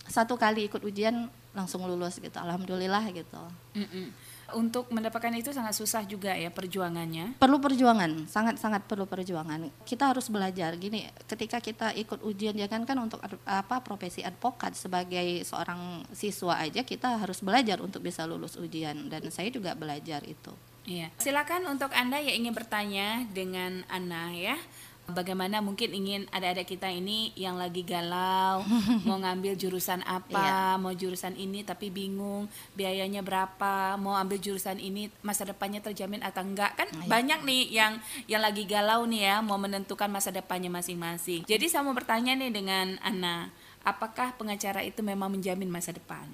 satu 0.04 0.36
kali 0.36 0.68
ikut 0.68 0.84
ujian 0.84 1.26
langsung 1.54 1.86
lulus 1.86 2.18
gitu. 2.18 2.36
Alhamdulillah 2.36 3.04
gitu. 3.08 3.40
Mm-mm. 3.72 4.12
Untuk 4.54 4.92
mendapatkan 4.92 5.32
itu 5.32 5.50
sangat 5.50 5.72
susah 5.72 6.04
juga 6.04 6.36
ya 6.36 6.52
perjuangannya. 6.52 7.40
perlu 7.40 7.56
perjuangan 7.58 8.28
sangat-sangat 8.28 8.84
perlu 8.84 9.08
perjuangan 9.08 9.72
kita 9.82 10.12
harus 10.12 10.28
belajar 10.28 10.76
gini 10.76 11.08
ketika 11.24 11.58
kita 11.58 11.96
ikut 11.96 12.20
ujian 12.20 12.52
jangan 12.52 12.84
kan 12.84 12.98
untuk 13.00 13.24
ad- 13.24 13.40
apa 13.48 13.80
profesi 13.80 14.20
advokat 14.20 14.76
sebagai 14.76 15.42
seorang 15.42 16.04
siswa 16.12 16.60
aja 16.60 16.84
kita 16.84 17.16
harus 17.18 17.40
belajar 17.40 17.80
untuk 17.80 18.04
bisa 18.04 18.28
lulus 18.28 18.60
ujian 18.60 19.08
dan 19.08 19.24
saya 19.32 19.48
juga 19.48 19.72
belajar 19.72 20.20
itu 20.22 20.52
Iya. 20.84 21.08
Silakan 21.16 21.64
untuk 21.64 21.88
Anda 21.96 22.20
yang 22.20 22.44
ingin 22.44 22.52
bertanya 22.52 23.24
dengan 23.32 23.88
Ana 23.88 24.28
ya. 24.36 24.52
Bagaimana 25.04 25.60
mungkin 25.60 25.92
ingin 25.92 26.24
adik-adik 26.32 26.74
kita 26.74 26.88
ini 26.88 27.28
yang 27.36 27.60
lagi 27.60 27.84
galau 27.84 28.64
mau 29.06 29.20
ngambil 29.20 29.52
jurusan 29.52 30.00
apa, 30.02 30.80
mau 30.80 30.90
jurusan 30.90 31.36
ini 31.36 31.60
tapi 31.60 31.92
bingung 31.92 32.48
biayanya 32.72 33.20
berapa, 33.20 34.00
mau 34.00 34.16
ambil 34.16 34.40
jurusan 34.40 34.80
ini 34.80 35.12
masa 35.20 35.44
depannya 35.44 35.84
terjamin 35.84 36.24
atau 36.24 36.40
enggak 36.40 36.72
kan 36.74 36.88
Iya. 36.88 37.04
banyak 37.04 37.40
nih 37.44 37.62
yang 37.68 37.92
yang 38.24 38.40
lagi 38.40 38.64
galau 38.64 39.04
nih 39.04 39.28
ya 39.28 39.36
mau 39.44 39.60
menentukan 39.60 40.08
masa 40.08 40.32
depannya 40.32 40.72
masing-masing. 40.72 41.44
Jadi 41.44 41.68
saya 41.68 41.84
mau 41.84 41.92
bertanya 41.92 42.32
nih 42.32 42.48
dengan 42.48 42.96
Ana, 43.04 43.52
apakah 43.84 44.32
pengacara 44.34 44.80
itu 44.80 45.04
memang 45.04 45.28
menjamin 45.28 45.68
masa 45.68 45.92
depan? 45.92 46.24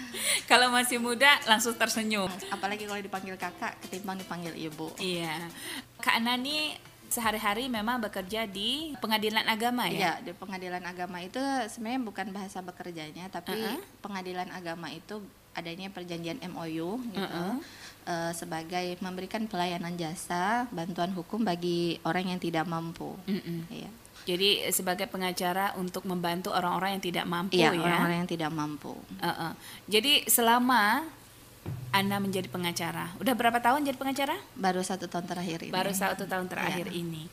kalau 0.51 0.75
masih 0.75 0.99
muda 0.99 1.31
langsung 1.47 1.79
tersenyum. 1.79 2.27
Apalagi 2.51 2.91
kalau 2.91 2.99
dipanggil 2.99 3.39
kakak 3.39 3.79
ketimbang 3.87 4.19
dipanggil 4.19 4.48
panggil 4.49 4.73
ibu. 4.73 4.89
Iya. 4.97 5.37
Kak 6.01 6.19
Nani 6.25 6.73
sehari-hari 7.09 7.69
memang 7.69 8.01
bekerja 8.01 8.45
di 8.49 8.93
pengadilan 9.01 9.45
agama 9.49 9.89
ya? 9.89 9.97
Iya, 9.97 10.13
di 10.29 10.33
pengadilan 10.37 10.85
agama 10.85 11.21
itu 11.25 11.41
sebenarnya 11.73 12.01
bukan 12.05 12.27
bahasa 12.33 12.61
bekerjanya, 12.61 13.29
tapi 13.33 13.57
uh 13.57 13.77
-uh. 13.77 13.81
pengadilan 14.05 14.49
agama 14.53 14.93
itu 14.93 15.21
adanya 15.57 15.89
perjanjian 15.89 16.41
MOU 16.53 17.01
gitu. 17.13 17.21
Uh 17.21 17.29
-uh. 17.29 17.55
Uh, 18.09 18.33
sebagai 18.33 18.97
memberikan 19.05 19.45
pelayanan 19.45 19.93
jasa 20.01 20.65
bantuan 20.73 21.13
hukum 21.13 21.45
bagi 21.45 22.01
orang 22.05 22.33
yang 22.33 22.41
tidak 22.41 22.65
mampu. 22.65 23.17
Uh 23.29 23.37
-uh. 23.37 23.61
Iya. 23.69 23.91
Jadi 24.29 24.69
sebagai 24.77 25.09
pengacara 25.09 25.73
untuk 25.81 26.05
membantu 26.05 26.53
orang-orang 26.53 27.01
yang 27.01 27.05
tidak 27.05 27.25
mampu 27.25 27.57
iya, 27.57 27.73
ya. 27.73 27.81
orang-orang 27.81 28.17
yang 28.25 28.29
tidak 28.29 28.53
mampu. 28.53 28.93
Uh 28.93 29.29
-uh. 29.29 29.53
Jadi 29.89 30.29
selama 30.29 31.09
anda 31.91 32.21
menjadi 32.21 32.49
pengacara. 32.53 33.17
Udah 33.17 33.33
berapa 33.33 33.59
tahun 33.59 33.89
jadi 33.89 33.97
pengacara? 33.97 34.37
Baru 34.53 34.85
satu 34.85 35.09
tahun 35.09 35.25
terakhir 35.25 35.65
ini. 35.65 35.73
Baru 35.73 35.93
satu 35.93 36.29
tahun 36.29 36.47
terakhir 36.47 36.87
ya. 36.93 36.95
ini. 36.95 37.25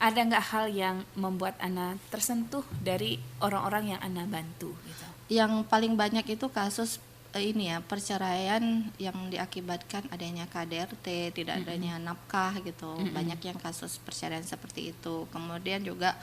Ada 0.00 0.20
nggak 0.24 0.44
hal 0.54 0.66
yang 0.72 0.96
membuat 1.12 1.60
Anda 1.60 2.00
tersentuh 2.08 2.64
dari 2.80 3.20
orang-orang 3.44 3.96
yang 3.96 4.00
Anda 4.00 4.24
bantu? 4.24 4.72
Gitu? 4.72 5.06
Yang 5.36 5.68
paling 5.68 5.92
banyak 5.98 6.24
itu 6.24 6.48
kasus 6.48 7.02
eh, 7.36 7.52
ini 7.52 7.68
ya 7.68 7.84
perceraian 7.84 8.88
yang 8.96 9.28
diakibatkan 9.28 10.08
adanya 10.08 10.48
KDRT, 10.48 11.36
tidak 11.36 11.60
adanya 11.60 11.98
mm 11.98 12.00
-hmm. 12.00 12.08
nafkah 12.08 12.54
gitu. 12.64 12.96
Mm 12.96 13.04
-hmm. 13.04 13.12
Banyak 13.12 13.40
yang 13.44 13.58
kasus 13.60 14.00
perceraian 14.00 14.46
seperti 14.46 14.96
itu. 14.96 15.28
Kemudian 15.28 15.84
juga 15.84 16.16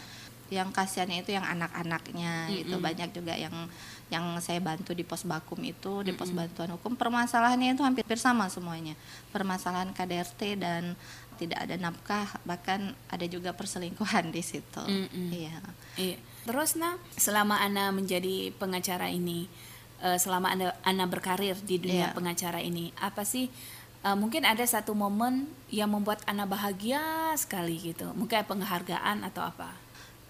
yang 0.47 0.71
kasihannya 0.71 1.27
itu 1.27 1.35
yang 1.35 1.43
anak-anaknya 1.43 2.47
mm 2.47 2.49
-hmm. 2.49 2.63
itu 2.65 2.75
banyak 2.79 3.09
juga 3.13 3.35
yang 3.35 3.53
yang 4.07 4.39
saya 4.39 4.63
bantu 4.63 4.95
di 4.95 5.03
pos 5.03 5.27
bakum 5.27 5.59
itu 5.67 5.99
di 5.99 6.15
pos 6.15 6.31
bantuan 6.31 6.71
hukum 6.79 6.95
permasalahannya 6.95 7.75
itu 7.75 7.83
hampir 7.83 8.07
sama 8.15 8.47
semuanya. 8.47 8.95
Permasalahan 9.35 9.91
KDRT 9.91 10.41
dan 10.55 10.95
tidak 11.37 11.59
ada 11.67 11.75
nafkah 11.77 12.27
bahkan 12.47 12.95
ada 13.11 13.25
juga 13.27 13.51
perselingkuhan 13.51 14.31
di 14.31 14.41
situ. 14.41 14.83
Mm 14.83 15.05
-hmm. 15.11 15.27
iya. 15.35 15.57
Iya. 15.99 16.17
Terus 16.47 16.79
nah 16.79 16.95
selama 17.19 17.59
Ana 17.59 17.91
menjadi 17.91 18.55
pengacara 18.55 19.11
ini 19.11 19.51
uh, 19.99 20.15
selama 20.15 20.55
Anda 20.55 20.73
Ana 20.87 21.05
berkarir 21.05 21.59
di 21.59 21.77
dunia 21.77 22.09
yeah. 22.09 22.15
pengacara 22.15 22.63
ini 22.63 22.95
apa 22.97 23.27
sih 23.27 23.51
uh, 24.07 24.15
mungkin 24.15 24.47
ada 24.47 24.63
satu 24.63 24.95
momen 24.95 25.51
yang 25.67 25.91
membuat 25.91 26.23
Ana 26.23 26.47
bahagia 26.47 27.35
sekali 27.35 27.75
gitu? 27.91 28.15
Mungkin 28.15 28.47
penghargaan 28.47 29.27
atau 29.27 29.43
apa 29.43 29.86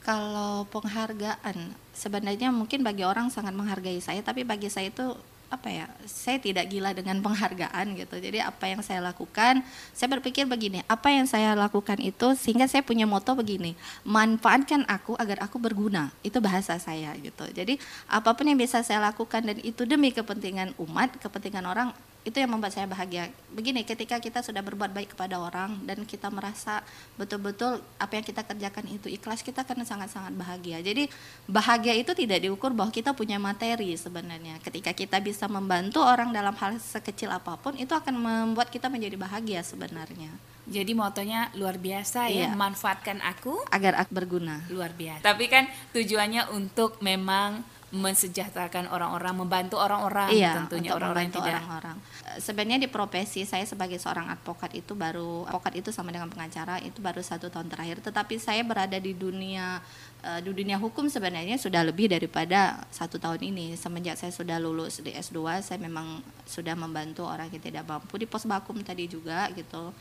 kalau 0.07 0.63
penghargaan 0.71 1.75
sebenarnya 1.91 2.47
mungkin 2.47 2.79
bagi 2.79 3.03
orang 3.03 3.27
sangat 3.27 3.51
menghargai 3.51 3.99
saya 3.99 4.23
tapi 4.23 4.47
bagi 4.47 4.71
saya 4.71 4.87
itu 4.87 5.03
apa 5.47 5.67
ya 5.71 5.87
saya 6.03 6.39
tidak 6.43 6.67
gila 6.67 6.91
dengan 6.91 7.19
penghargaan 7.23 7.95
gitu. 7.95 8.19
Jadi 8.19 8.39
apa 8.43 8.67
yang 8.67 8.79
saya 8.83 9.03
lakukan 9.03 9.63
saya 9.95 10.07
berpikir 10.15 10.47
begini 10.47 10.83
apa 10.87 11.11
yang 11.11 11.27
saya 11.27 11.55
lakukan 11.55 11.99
itu 11.99 12.35
sehingga 12.39 12.67
saya 12.67 12.83
punya 12.83 13.03
moto 13.07 13.35
begini 13.35 13.75
manfaatkan 14.07 14.87
aku 14.87 15.19
agar 15.19 15.43
aku 15.43 15.59
berguna. 15.59 16.11
Itu 16.23 16.39
bahasa 16.39 16.79
saya 16.79 17.11
gitu. 17.19 17.43
Jadi 17.51 17.75
apa 18.07 18.31
pun 18.31 18.47
yang 18.47 18.59
bisa 18.59 18.79
saya 18.87 19.03
lakukan 19.11 19.43
dan 19.43 19.59
itu 19.59 19.83
demi 19.83 20.15
kepentingan 20.15 20.71
umat 20.79 21.15
kepentingan 21.19 21.67
orang 21.67 21.91
itu 22.27 22.43
yang 22.43 22.51
membuat 22.51 22.75
saya 22.75 22.83
bahagia. 22.83 23.31
Begini, 23.55 23.87
ketika 23.87 24.19
kita 24.19 24.43
sudah 24.43 24.59
berbuat 24.59 24.91
baik 24.91 25.15
kepada 25.15 25.39
orang 25.39 25.79
dan 25.87 26.03
kita 26.03 26.27
merasa 26.27 26.83
betul-betul 27.15 27.79
apa 27.95 28.19
yang 28.19 28.25
kita 28.27 28.43
kerjakan 28.43 28.85
itu 28.91 29.07
ikhlas, 29.07 29.39
kita 29.39 29.63
akan 29.63 29.87
sangat-sangat 29.87 30.35
bahagia. 30.35 30.83
Jadi 30.83 31.07
bahagia 31.47 31.95
itu 31.95 32.11
tidak 32.11 32.43
diukur 32.43 32.75
bahwa 32.75 32.91
kita 32.91 33.15
punya 33.15 33.39
materi 33.39 33.95
sebenarnya. 33.95 34.59
Ketika 34.59 34.91
kita 34.91 35.23
bisa 35.23 35.47
membantu 35.47 36.03
orang 36.03 36.35
dalam 36.35 36.51
hal 36.59 36.75
sekecil 36.83 37.31
apa 37.31 37.55
pun, 37.55 37.79
itu 37.79 37.95
akan 37.95 38.19
membuat 38.19 38.67
kita 38.67 38.91
menjadi 38.91 39.15
bahagia 39.15 39.63
sebenarnya. 39.63 40.35
Jadi 40.67 40.91
motonya 40.91 41.47
luar 41.55 41.79
biasa 41.79 42.27
ya, 42.27 42.51
iya. 42.51 42.51
manfaatkan 42.51 43.23
aku 43.23 43.55
agar 43.71 44.03
aku 44.03 44.11
berguna. 44.11 44.67
Luar 44.67 44.91
biasa. 44.91 45.23
Tapi 45.23 45.47
kan 45.47 45.63
tujuannya 45.95 46.51
untuk 46.51 46.99
memang 46.99 47.63
mensejahterakan 47.97 48.87
orang-orang, 48.93 49.33
membantu 49.33 49.81
orang-orang 49.81 50.29
iya, 50.29 50.61
tentunya 50.61 50.93
orang-orang 50.93 51.33
tidak 51.33 51.57
orang-orang. 51.57 51.97
Eh, 52.29 52.39
sebenarnya 52.39 52.79
di 52.85 52.89
profesi 52.89 53.43
saya 53.43 53.65
sebagai 53.65 53.97
seorang 53.97 54.29
advokat 54.29 54.77
itu 54.77 54.93
baru 54.93 55.49
advokat 55.49 55.81
itu 55.81 55.89
sama 55.89 56.13
dengan 56.13 56.29
pengacara 56.29 56.77
itu 56.85 57.01
baru 57.01 57.19
satu 57.19 57.49
tahun 57.49 57.67
terakhir. 57.67 57.99
Tetapi 58.05 58.37
saya 58.37 58.61
berada 58.61 58.95
di 59.01 59.17
dunia 59.17 59.81
uh, 60.23 60.39
di 60.39 60.53
dunia 60.53 60.77
hukum 60.77 61.09
sebenarnya 61.09 61.57
sudah 61.57 61.81
lebih 61.81 62.13
daripada 62.13 62.85
satu 62.93 63.17
tahun 63.17 63.41
ini. 63.41 63.73
Semenjak 63.73 64.21
saya 64.21 64.29
sudah 64.29 64.61
lulus 64.61 65.01
di 65.01 65.11
S2, 65.11 65.65
saya 65.65 65.81
memang 65.81 66.21
sudah 66.45 66.77
membantu 66.77 67.25
orang 67.25 67.49
yang 67.49 67.61
tidak 67.61 67.83
mampu 67.83 68.21
di 68.21 68.29
pos 68.29 68.45
bakum 68.45 68.77
tadi 68.85 69.09
juga 69.09 69.49
gitu. 69.57 69.91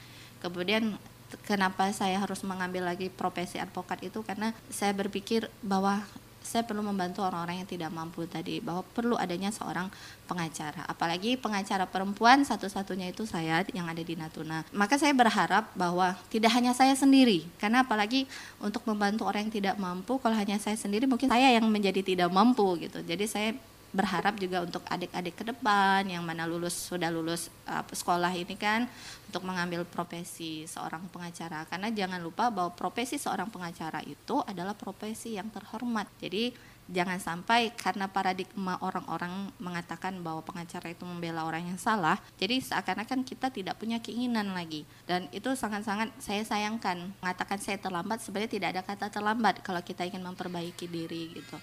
Kemudian 0.44 0.94
kenapa 1.42 1.90
saya 1.90 2.22
harus 2.22 2.44
mengambil 2.46 2.86
lagi 2.86 3.10
profesi 3.10 3.58
advokat 3.58 3.98
itu 4.06 4.22
karena 4.22 4.54
saya 4.70 4.94
berpikir 4.94 5.50
bahwa 5.64 6.06
saya 6.46 6.62
perlu 6.62 6.86
membantu 6.86 7.26
orang-orang 7.26 7.66
yang 7.66 7.68
tidak 7.68 7.90
mampu 7.90 8.22
tadi 8.30 8.62
bahwa 8.62 8.86
perlu 8.94 9.18
adanya 9.18 9.50
seorang 9.50 9.90
pengacara. 10.30 10.86
Apalagi 10.86 11.34
pengacara 11.34 11.90
perempuan 11.90 12.46
satu-satunya 12.46 13.10
itu 13.10 13.26
saya 13.26 13.66
yang 13.74 13.90
ada 13.90 13.98
di 13.98 14.14
Natuna. 14.14 14.62
Maka 14.70 14.94
saya 14.94 15.10
berharap 15.10 15.74
bahwa 15.74 16.14
tidak 16.30 16.54
hanya 16.54 16.70
saya 16.70 16.94
sendiri 16.94 17.42
karena 17.58 17.82
apalagi 17.82 18.30
untuk 18.62 18.86
membantu 18.86 19.26
orang 19.26 19.50
yang 19.50 19.54
tidak 19.58 19.74
mampu 19.76 20.22
kalau 20.22 20.38
hanya 20.38 20.62
saya 20.62 20.78
sendiri 20.78 21.10
mungkin 21.10 21.26
saya 21.26 21.50
yang 21.50 21.66
menjadi 21.66 22.00
tidak 22.06 22.30
mampu 22.30 22.78
gitu. 22.78 23.02
Jadi 23.02 23.26
saya 23.26 23.50
berharap 23.96 24.36
juga 24.36 24.60
untuk 24.60 24.84
adik-adik 24.84 25.40
ke 25.40 25.44
depan 25.48 26.04
yang 26.04 26.20
mana 26.20 26.44
lulus 26.44 26.76
sudah 26.76 27.08
lulus 27.08 27.48
uh, 27.64 27.80
sekolah 27.80 28.28
ini 28.36 28.52
kan 28.52 28.84
untuk 29.32 29.42
mengambil 29.48 29.88
profesi 29.88 30.68
seorang 30.68 31.08
pengacara. 31.08 31.64
Karena 31.64 31.88
jangan 31.88 32.20
lupa 32.20 32.52
bahwa 32.52 32.76
profesi 32.76 33.16
seorang 33.16 33.48
pengacara 33.48 34.04
itu 34.04 34.44
adalah 34.44 34.76
profesi 34.76 35.40
yang 35.40 35.48
terhormat. 35.48 36.04
Jadi 36.20 36.52
jangan 36.86 37.18
sampai 37.18 37.74
karena 37.74 38.06
paradigma 38.06 38.78
orang-orang 38.78 39.50
mengatakan 39.58 40.22
bahwa 40.22 40.38
pengacara 40.46 40.94
itu 40.94 41.02
membela 41.02 41.42
orang 41.42 41.66
yang 41.66 41.80
salah 41.82 42.14
jadi 42.38 42.62
seakan-akan 42.62 43.26
kita 43.26 43.50
tidak 43.50 43.80
punya 43.80 43.98
keinginan 43.98 44.52
lagi. 44.52 44.84
Dan 45.08 45.26
itu 45.32 45.48
sangat-sangat 45.56 46.12
saya 46.20 46.44
sayangkan. 46.44 47.16
Mengatakan 47.24 47.58
saya 47.58 47.80
terlambat 47.80 48.20
sebenarnya 48.20 48.52
tidak 48.52 48.68
ada 48.76 48.82
kata 48.84 49.06
terlambat 49.08 49.64
kalau 49.64 49.80
kita 49.80 50.04
ingin 50.04 50.22
memperbaiki 50.22 50.84
diri 50.84 51.32
gitu 51.32 51.56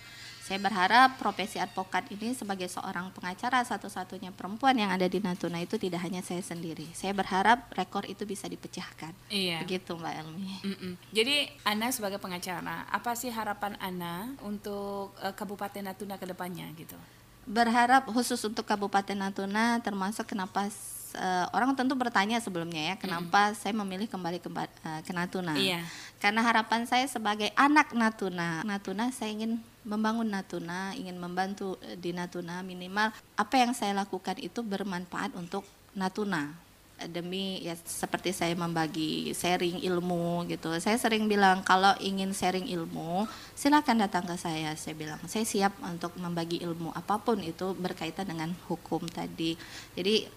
saya 0.43 0.59
berharap 0.59 1.15
profesi 1.23 1.55
advokat 1.55 2.03
ini 2.11 2.35
sebagai 2.35 2.67
seorang 2.67 3.15
pengacara 3.15 3.63
satu-satunya 3.63 4.35
perempuan 4.35 4.75
yang 4.75 4.91
ada 4.91 5.07
di 5.07 5.23
Natuna 5.23 5.63
itu 5.63 5.79
tidak 5.79 6.03
hanya 6.03 6.19
saya 6.19 6.43
sendiri. 6.43 6.83
Saya 6.91 7.15
berharap 7.15 7.71
rekor 7.71 8.03
itu 8.11 8.27
bisa 8.27 8.51
dipecahkan. 8.51 9.15
Iya. 9.31 9.63
Begitu 9.63 9.95
Mbak 9.95 10.13
Elmi. 10.19 10.51
Mm 10.67 10.75
-mm. 10.75 10.93
Jadi 11.15 11.47
Ana 11.63 11.95
sebagai 11.95 12.19
pengacara, 12.19 12.83
apa 12.91 13.15
sih 13.15 13.31
harapan 13.31 13.79
Ana 13.79 14.35
untuk 14.43 15.15
uh, 15.23 15.31
Kabupaten 15.31 15.79
Natuna 15.79 16.19
ke 16.19 16.27
depannya 16.27 16.67
gitu? 16.75 16.99
Berharap 17.47 18.11
khusus 18.11 18.43
untuk 18.43 18.67
Kabupaten 18.67 19.15
Natuna 19.15 19.79
termasuk 19.79 20.27
kenapa 20.27 20.67
uh, 20.67 21.47
orang 21.55 21.71
tentu 21.71 21.95
bertanya 21.95 22.43
sebelumnya 22.43 22.91
ya 22.91 22.95
kenapa 22.99 23.55
mm. 23.55 23.63
saya 23.63 23.71
memilih 23.79 24.11
kembali 24.11 24.43
ke, 24.43 24.51
uh, 24.51 24.99
ke 25.07 25.11
Natuna. 25.15 25.55
Iya. 25.55 25.87
Karena 26.19 26.43
harapan 26.43 26.83
saya 26.83 27.07
sebagai 27.07 27.47
anak 27.55 27.95
Natuna, 27.95 28.59
Natuna 28.67 29.07
saya 29.15 29.31
ingin 29.31 29.63
membangun 29.83 30.27
Natuna, 30.31 30.95
ingin 30.95 31.19
membantu 31.19 31.79
uh, 31.83 31.95
di 31.99 32.15
Natuna 32.15 32.63
minimal 32.63 33.11
apa 33.35 33.55
yang 33.55 33.71
saya 33.71 33.95
lakukan 33.95 34.39
itu 34.39 34.63
bermanfaat 34.63 35.35
untuk 35.35 35.63
Natuna 35.93 36.63
demi 37.09 37.59
ya 37.59 37.75
seperti 37.75 38.31
saya 38.31 38.53
membagi 38.55 39.33
sharing 39.35 39.83
ilmu 39.83 40.47
gitu. 40.47 40.71
Saya 40.79 40.95
sering 40.95 41.27
bilang 41.27 41.65
kalau 41.65 41.91
ingin 41.99 42.31
sharing 42.31 42.69
ilmu, 42.69 43.27
silakan 43.57 44.05
datang 44.05 44.23
ke 44.23 44.35
saya. 44.39 44.75
Saya 44.77 44.95
bilang 44.95 45.19
saya 45.27 45.43
siap 45.43 45.73
untuk 45.83 46.15
membagi 46.15 46.63
ilmu 46.63 46.93
apa 46.95 47.19
pun 47.19 47.41
itu 47.43 47.75
berkaitan 47.75 48.29
dengan 48.29 48.53
hukum 48.69 49.03
tadi. 49.09 49.57
Jadi 49.97 50.29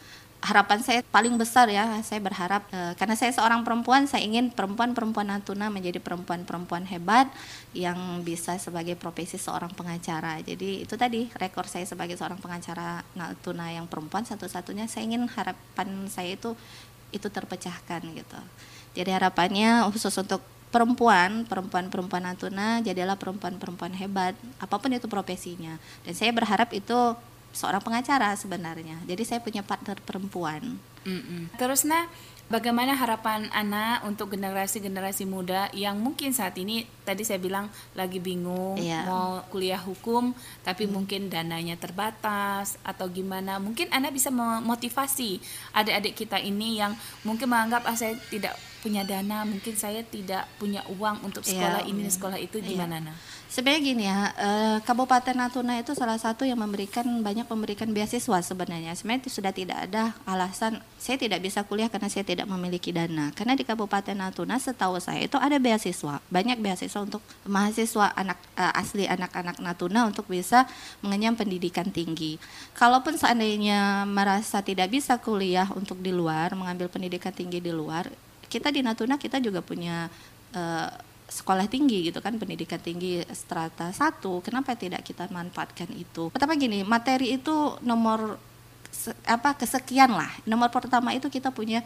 harapan 0.46 0.78
saya 0.78 1.02
paling 1.10 1.34
besar 1.34 1.66
ya 1.66 1.98
saya 2.06 2.22
berharap 2.22 2.62
e, 2.70 2.94
karena 2.94 3.18
saya 3.18 3.34
seorang 3.34 3.66
perempuan 3.66 4.06
saya 4.06 4.22
ingin 4.22 4.54
perempuan-perempuan 4.54 5.26
Natuna 5.26 5.66
menjadi 5.74 5.98
perempuan-perempuan 5.98 6.86
hebat 6.86 7.26
yang 7.74 8.22
bisa 8.22 8.54
sebagai 8.62 8.94
profesi 8.94 9.42
seorang 9.42 9.74
pengacara 9.74 10.38
jadi 10.46 10.86
itu 10.86 10.94
tadi 10.94 11.26
rekor 11.34 11.66
saya 11.66 11.82
sebagai 11.82 12.14
seorang 12.14 12.38
pengacara 12.38 13.02
Natuna 13.18 13.74
yang 13.74 13.90
perempuan 13.90 14.22
satu-satunya 14.22 14.86
saya 14.86 15.10
ingin 15.10 15.26
harapan 15.26 16.06
saya 16.06 16.38
itu 16.38 16.54
itu 17.14 17.28
terpecahkan 17.30 18.02
gitu. 18.02 18.40
Jadi 18.96 19.10
harapannya 19.12 19.86
khusus 19.92 20.12
untuk 20.16 20.42
perempuan, 20.72 21.46
perempuan-perempuan 21.46 22.26
Natuna 22.26 22.82
jadilah 22.82 23.14
perempuan-perempuan 23.16 23.94
hebat, 23.96 24.34
apa 24.58 24.76
pun 24.76 24.90
itu 24.90 25.06
profesinya. 25.06 25.78
Dan 26.02 26.12
saya 26.16 26.32
berharap 26.34 26.72
itu 26.74 27.14
seorang 27.56 27.80
pengacara 27.80 28.36
sebenarnya. 28.36 29.00
Jadi 29.08 29.22
saya 29.24 29.40
punya 29.40 29.64
partner 29.64 29.96
perempuan. 30.04 30.76
Mm 31.08 31.22
-mm. 31.24 31.42
Terus 31.56 31.88
nah 31.88 32.04
Bagaimana 32.46 32.94
harapan 32.94 33.50
Ana 33.50 33.98
untuk 34.06 34.38
generasi-generasi 34.38 35.26
muda 35.26 35.66
yang 35.74 35.98
mungkin 35.98 36.30
saat 36.30 36.54
ini 36.62 36.86
tadi 37.06 37.22
saya 37.22 37.38
bilang 37.38 37.70
lagi 37.94 38.18
bingung 38.18 38.74
yeah. 38.82 39.06
mau 39.06 39.46
kuliah 39.54 39.78
hukum 39.78 40.34
tapi 40.66 40.84
hmm. 40.84 40.92
mungkin 40.92 41.20
dananya 41.30 41.78
terbatas 41.78 42.74
atau 42.82 43.06
gimana? 43.06 43.62
Mungkin 43.62 43.94
Ana 43.94 44.10
bisa 44.10 44.34
memotivasi 44.34 45.38
adik-adik 45.70 46.26
kita 46.26 46.42
ini 46.42 46.82
yang 46.82 46.98
mungkin 47.22 47.46
menganggap 47.46 47.86
ah 47.86 47.94
saya 47.94 48.18
tidak 48.26 48.58
punya 48.86 49.02
dana, 49.02 49.42
mungkin 49.42 49.74
saya 49.74 50.06
tidak 50.06 50.46
punya 50.62 50.78
uang 50.86 51.26
untuk 51.26 51.42
iya, 51.42 51.50
sekolah 51.58 51.82
yeah, 51.82 51.90
ini, 51.90 52.06
sekolah 52.06 52.38
itu 52.38 52.62
iya. 52.62 52.66
gimana 52.70 52.94
yeah. 52.98 53.02
Ana? 53.10 53.14
Sebenarnya 53.46 53.82
gini 53.82 54.04
ya, 54.04 54.18
eh, 54.36 54.78
Kabupaten 54.82 55.32
Natuna 55.32 55.78
itu 55.78 55.94
salah 55.94 56.18
satu 56.18 56.42
yang 56.42 56.58
memberikan 56.58 57.06
banyak 57.22 57.46
memberikan 57.46 57.88
beasiswa 57.94 58.42
sebenarnya. 58.42 58.92
Sebenarnya 58.98 59.22
itu 59.22 59.32
sudah 59.38 59.54
tidak 59.54 59.86
ada 59.86 60.12
alasan 60.26 60.82
saya 60.98 61.16
tidak 61.16 61.40
bisa 61.46 61.62
kuliah 61.62 61.86
karena 61.86 62.10
saya 62.10 62.26
tidak 62.26 62.50
memiliki 62.50 62.90
dana. 62.90 63.30
Karena 63.32 63.54
di 63.54 63.62
Kabupaten 63.62 64.18
Natuna 64.18 64.58
setahu 64.58 64.98
saya 64.98 65.24
itu 65.24 65.38
ada 65.38 65.56
beasiswa, 65.62 66.18
banyak 66.26 66.58
beasiswa 66.58 66.95
untuk 67.02 67.20
mahasiswa 67.48 68.12
anak 68.14 68.38
eh, 68.56 68.80
asli 68.80 69.04
anak-anak 69.04 69.60
Natuna 69.60 70.08
untuk 70.08 70.28
bisa 70.30 70.64
mengenyam 71.00 71.36
pendidikan 71.36 71.88
tinggi. 71.88 72.40
Kalaupun 72.76 73.16
seandainya 73.16 74.04
merasa 74.08 74.60
tidak 74.60 74.92
bisa 74.92 75.18
kuliah 75.20 75.68
untuk 75.74 75.98
di 76.00 76.12
luar, 76.12 76.52
mengambil 76.54 76.86
pendidikan 76.88 77.32
tinggi 77.32 77.58
di 77.60 77.72
luar, 77.72 78.08
kita 78.46 78.70
di 78.70 78.80
Natuna 78.80 79.18
kita 79.18 79.42
juga 79.42 79.60
punya 79.60 80.06
uh, 80.54 80.90
sekolah 81.26 81.66
tinggi 81.66 82.06
gitu 82.06 82.22
kan 82.22 82.38
pendidikan 82.38 82.78
tinggi 82.78 83.22
strata 83.34 83.90
satu. 83.90 84.38
Kenapa 84.46 84.78
tidak 84.78 85.02
kita 85.02 85.26
manfaatkan 85.28 85.90
itu? 85.92 86.30
Pertama 86.30 86.54
gini 86.54 86.86
materi 86.86 87.34
itu 87.34 87.74
nomor 87.82 88.38
apa 89.26 89.58
kesekian 89.58 90.14
lah. 90.14 90.30
Nomor 90.46 90.70
pertama 90.70 91.12
itu 91.12 91.26
kita 91.26 91.50
punya 91.50 91.82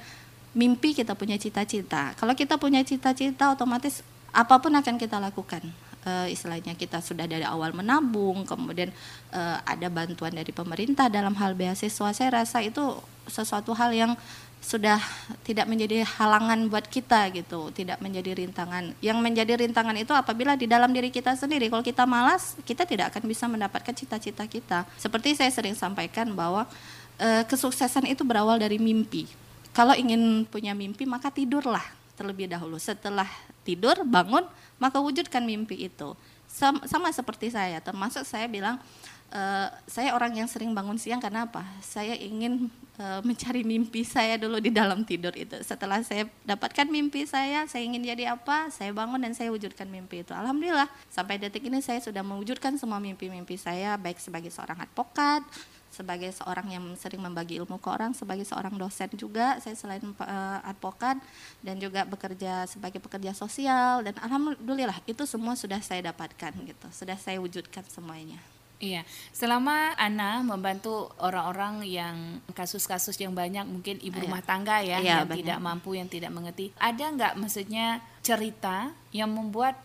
mimpi 0.52 0.92
kita 0.92 1.14
punya 1.14 1.38
cita-cita. 1.38 2.12
Kalau 2.18 2.34
kita 2.34 2.58
punya 2.60 2.82
cita-cita 2.82 3.54
otomatis 3.54 4.02
apa 4.30 4.54
pun 4.62 4.72
akan 4.74 4.94
kita 4.96 5.18
lakukan 5.18 5.62
uh, 6.06 6.26
istilahnya 6.30 6.74
kita 6.78 7.02
sudah 7.02 7.26
dari 7.26 7.44
awal 7.44 7.74
menabung 7.74 8.46
kemudian 8.46 8.94
uh, 9.34 9.58
ada 9.66 9.86
bantuan 9.90 10.32
dari 10.32 10.50
pemerintah 10.54 11.10
dalam 11.10 11.34
hal 11.36 11.52
beasiswa 11.58 12.10
saya 12.14 12.30
rasa 12.42 12.62
itu 12.62 12.82
sesuatu 13.28 13.74
hal 13.76 13.94
yang 13.94 14.12
sudah 14.60 15.00
tidak 15.40 15.64
menjadi 15.64 16.04
halangan 16.04 16.68
buat 16.68 16.84
kita 16.84 17.32
gitu, 17.32 17.72
tidak 17.72 17.96
menjadi 18.04 18.44
rintangan. 18.44 18.92
Yang 19.00 19.18
menjadi 19.24 19.56
rintangan 19.56 19.96
itu 19.96 20.12
apabila 20.12 20.52
di 20.52 20.68
dalam 20.68 20.92
diri 20.92 21.08
kita 21.08 21.32
sendiri, 21.32 21.72
kalau 21.72 21.80
kita 21.80 22.04
malas, 22.04 22.60
kita 22.68 22.84
tidak 22.84 23.08
akan 23.16 23.24
bisa 23.24 23.48
mendapatkan 23.48 23.96
cita-cita 23.96 24.44
kita. 24.44 24.84
Seperti 25.00 25.32
saya 25.32 25.48
sering 25.48 25.72
sampaikan 25.72 26.28
bahwa 26.36 26.68
e, 27.16 27.42
kesuksesan 27.48 28.04
itu 28.12 28.20
berawal 28.20 28.60
dari 28.60 28.76
mimpi. 28.76 29.24
Kalau 29.72 29.96
ingin 29.96 30.44
punya 30.44 30.76
mimpi, 30.76 31.08
maka 31.08 31.32
tidurlah 31.32 31.82
terlebih 32.20 32.52
dahulu. 32.52 32.76
Setelah 32.76 33.26
tidur, 33.74 34.02
bangun, 34.02 34.42
maka 34.82 34.98
wujudkan 34.98 35.46
mimpi 35.46 35.86
itu. 35.86 36.18
Sama, 36.50 36.82
sama 36.90 37.08
seperti 37.14 37.54
saya, 37.54 37.78
termasuk 37.78 38.26
saya 38.26 38.50
bilang 38.50 38.82
Uh, 39.30 39.70
saya 39.86 40.10
orang 40.10 40.34
yang 40.34 40.50
sering 40.50 40.74
bangun 40.74 40.98
siang 40.98 41.22
karena 41.22 41.46
apa? 41.46 41.62
Saya 41.78 42.18
ingin 42.18 42.66
uh, 42.98 43.22
mencari 43.22 43.62
mimpi 43.62 44.02
saya 44.02 44.34
dulu 44.34 44.58
di 44.58 44.74
dalam 44.74 45.06
tidur 45.06 45.30
itu. 45.38 45.54
Setelah 45.62 46.02
saya 46.02 46.26
dapatkan 46.42 46.90
mimpi 46.90 47.22
saya, 47.30 47.62
saya 47.70 47.86
ingin 47.86 48.02
jadi 48.02 48.34
apa? 48.34 48.74
Saya 48.74 48.90
bangun 48.90 49.22
dan 49.22 49.30
saya 49.30 49.54
wujudkan 49.54 49.86
mimpi 49.86 50.26
itu. 50.26 50.34
Alhamdulillah, 50.34 50.90
sampai 51.14 51.38
detik 51.38 51.62
ini 51.62 51.78
saya 51.78 52.02
sudah 52.02 52.26
mewujudkan 52.26 52.74
semua 52.74 52.98
mimpi-mimpi 52.98 53.54
saya 53.54 53.94
baik 53.94 54.18
sebagai 54.18 54.50
seorang 54.50 54.82
advokat, 54.82 55.46
sebagai 55.90 56.30
seorang 56.30 56.70
yang 56.70 56.84
sering 56.94 57.18
membagi 57.18 57.58
ilmu 57.58 57.82
ke 57.82 57.88
orang, 57.90 58.14
sebagai 58.14 58.46
seorang 58.46 58.78
dosen 58.78 59.10
juga, 59.18 59.58
saya 59.58 59.74
selain 59.74 60.02
uh, 60.02 60.58
advokat 60.62 61.18
dan 61.60 61.76
juga 61.82 62.06
bekerja 62.06 62.70
sebagai 62.70 63.02
pekerja 63.02 63.34
sosial 63.34 64.06
dan 64.06 64.14
alhamdulillah 64.22 65.02
itu 65.10 65.26
semua 65.26 65.58
sudah 65.58 65.82
saya 65.82 66.14
dapatkan 66.14 66.54
gitu, 66.62 66.86
sudah 66.94 67.18
saya 67.18 67.42
wujudkan 67.42 67.82
semuanya. 67.90 68.38
Iya, 68.80 69.04
selama 69.36 69.92
Ana 70.00 70.40
membantu 70.40 71.12
orang-orang 71.20 71.84
yang 71.84 72.40
kasus-kasus 72.56 73.12
yang 73.20 73.36
banyak 73.36 73.68
mungkin 73.68 74.00
ibu 74.00 74.16
iya. 74.16 74.24
rumah 74.24 74.40
tangga 74.40 74.80
ya 74.80 74.96
iya, 75.04 75.20
yang 75.20 75.28
banyak. 75.28 75.44
tidak 75.44 75.58
mampu, 75.60 75.90
yang 76.00 76.08
tidak 76.08 76.32
mengerti, 76.32 76.72
ada 76.80 77.04
nggak 77.12 77.36
maksudnya 77.36 78.00
cerita 78.24 78.88
yang 79.12 79.28
membuat 79.28 79.76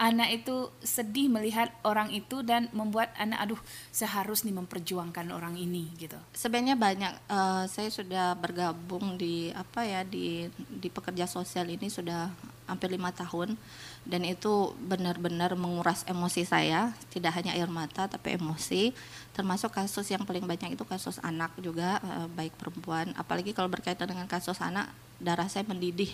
anak 0.00 0.32
itu 0.32 0.72
sedih 0.80 1.28
melihat 1.28 1.68
orang 1.84 2.08
itu 2.08 2.40
dan 2.40 2.72
membuat 2.72 3.12
anak 3.20 3.44
aduh 3.44 3.60
seharus 3.92 4.48
nih 4.48 4.56
memperjuangkan 4.56 5.28
orang 5.28 5.60
ini 5.60 5.92
gitu. 6.00 6.16
Sebenarnya 6.32 6.80
banyak 6.80 7.12
uh, 7.28 7.68
saya 7.68 7.92
sudah 7.92 8.32
bergabung 8.32 9.20
di 9.20 9.52
apa 9.52 9.84
ya 9.84 10.00
di 10.00 10.48
di 10.56 10.88
pekerja 10.88 11.28
sosial 11.28 11.68
ini 11.68 11.92
sudah 11.92 12.32
hampir 12.64 12.88
lima 12.88 13.12
tahun. 13.12 13.60
Dan 14.00 14.24
itu 14.24 14.72
benar-benar 14.80 15.52
menguras 15.60 16.08
emosi 16.08 16.48
saya 16.48 16.96
tidak 17.12 17.36
hanya 17.36 17.52
air 17.52 17.68
mata 17.68 18.08
tapi 18.08 18.40
emosi. 18.40 18.96
Termasuk 19.36 19.76
kasus 19.76 20.08
yang 20.08 20.24
paling 20.24 20.48
banyak 20.48 20.80
itu 20.80 20.84
kasus 20.88 21.20
anak 21.20 21.52
juga 21.60 22.00
uh, 22.00 22.26
baik 22.32 22.56
perempuan. 22.56 23.12
Apalagi 23.20 23.52
kalau 23.52 23.68
berkaitan 23.68 24.08
dengan 24.08 24.24
kasus 24.24 24.56
anak 24.64 24.88
darah 25.20 25.52
saya 25.52 25.68
mendidih 25.68 26.08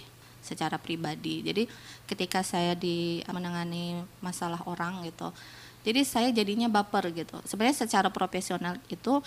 secara 0.47 0.79
pribadi. 0.79 1.43
Jadi 1.43 1.67
ketika 2.07 2.47
saya 2.47 2.79
di 2.79 3.19
menangani 3.27 3.99
masalah 4.23 4.63
orang 4.71 5.03
gitu, 5.03 5.35
jadi 5.83 6.01
saya 6.07 6.29
jadinya 6.31 6.71
baper 6.71 7.11
gitu. 7.11 7.43
Sebenarnya 7.43 7.83
secara 7.83 8.07
profesional 8.15 8.79
itu 8.87 9.19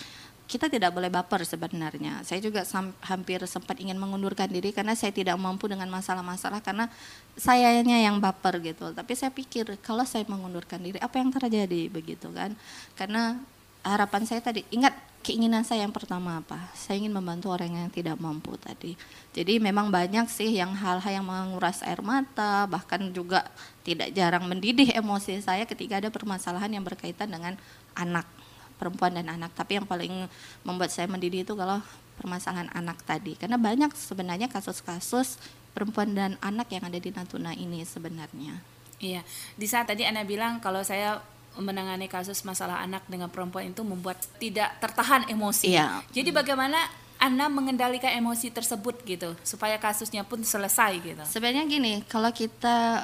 kita 0.50 0.66
tidak 0.66 0.90
boleh 0.98 1.14
baper 1.14 1.46
sebenarnya. 1.46 2.26
Saya 2.26 2.42
juga 2.42 2.66
hampir 3.06 3.38
sempat 3.46 3.78
ingin 3.78 4.02
mengundurkan 4.02 4.50
diri 4.50 4.74
karena 4.74 4.98
saya 4.98 5.14
tidak 5.14 5.38
mampu 5.38 5.70
dengan 5.70 5.86
masalah-masalah 5.94 6.66
karena 6.66 6.90
sayanya 7.38 8.02
yang 8.02 8.18
baper 8.18 8.58
gitu. 8.66 8.90
Tapi 8.90 9.14
saya 9.14 9.30
pikir 9.30 9.78
kalau 9.86 10.02
saya 10.10 10.26
mengundurkan 10.26 10.82
diri 10.82 10.98
apa 10.98 11.22
yang 11.22 11.30
terjadi 11.30 11.94
begitu 11.94 12.34
kan? 12.34 12.58
Karena 12.98 13.38
harapan 13.86 14.26
saya 14.26 14.42
tadi 14.42 14.66
ingat 14.74 14.98
keinginan 15.30 15.62
saya 15.62 15.86
yang 15.86 15.94
pertama 15.94 16.42
apa? 16.42 16.58
Saya 16.74 16.98
ingin 17.06 17.14
membantu 17.14 17.54
orang 17.54 17.70
yang 17.70 17.94
tidak 17.94 18.18
mampu 18.18 18.58
tadi. 18.58 18.98
Jadi 19.30 19.62
memang 19.62 19.94
banyak 19.94 20.26
sih 20.26 20.50
yang 20.58 20.74
hal-hal 20.74 21.22
yang 21.22 21.28
menguras 21.30 21.86
air 21.86 22.02
mata, 22.02 22.66
bahkan 22.66 22.98
juga 23.14 23.46
tidak 23.86 24.10
jarang 24.18 24.50
mendidih 24.50 24.90
emosi 24.98 25.38
saya 25.46 25.70
ketika 25.70 26.02
ada 26.02 26.10
permasalahan 26.10 26.74
yang 26.74 26.82
berkaitan 26.82 27.30
dengan 27.30 27.54
anak, 27.94 28.26
perempuan 28.82 29.14
dan 29.22 29.30
anak. 29.30 29.54
Tapi 29.54 29.78
yang 29.78 29.86
paling 29.86 30.26
membuat 30.66 30.90
saya 30.90 31.06
mendidih 31.06 31.46
itu 31.46 31.54
kalau 31.54 31.78
permasalahan 32.18 32.74
anak 32.74 32.98
tadi. 33.06 33.38
Karena 33.38 33.62
banyak 33.62 33.94
sebenarnya 33.94 34.50
kasus-kasus 34.50 35.38
perempuan 35.78 36.18
dan 36.18 36.42
anak 36.42 36.74
yang 36.74 36.90
ada 36.90 36.98
di 36.98 37.14
Natuna 37.14 37.54
ini 37.54 37.86
sebenarnya. 37.86 38.58
Iya, 38.98 39.22
di 39.54 39.70
saat 39.70 39.86
tadi 39.86 40.10
Anda 40.10 40.26
bilang 40.26 40.58
kalau 40.58 40.82
saya 40.82 41.22
menangani 41.58 42.06
kasus 42.06 42.46
masalah 42.46 42.84
anak 42.86 43.02
dengan 43.10 43.32
perempuan 43.32 43.72
itu 43.72 43.82
membuat 43.82 44.22
tidak 44.38 44.78
tertahan 44.78 45.26
emosi. 45.32 45.74
Iya. 45.74 46.06
Jadi 46.14 46.30
bagaimana 46.30 46.78
anda 47.20 47.52
mengendalikan 47.52 48.16
emosi 48.16 48.48
tersebut 48.54 49.04
gitu 49.04 49.36
supaya 49.44 49.76
kasusnya 49.76 50.24
pun 50.24 50.40
selesai 50.40 51.02
gitu. 51.04 51.24
Sebenarnya 51.28 51.68
gini, 51.68 52.06
kalau 52.08 52.32
kita 52.32 53.04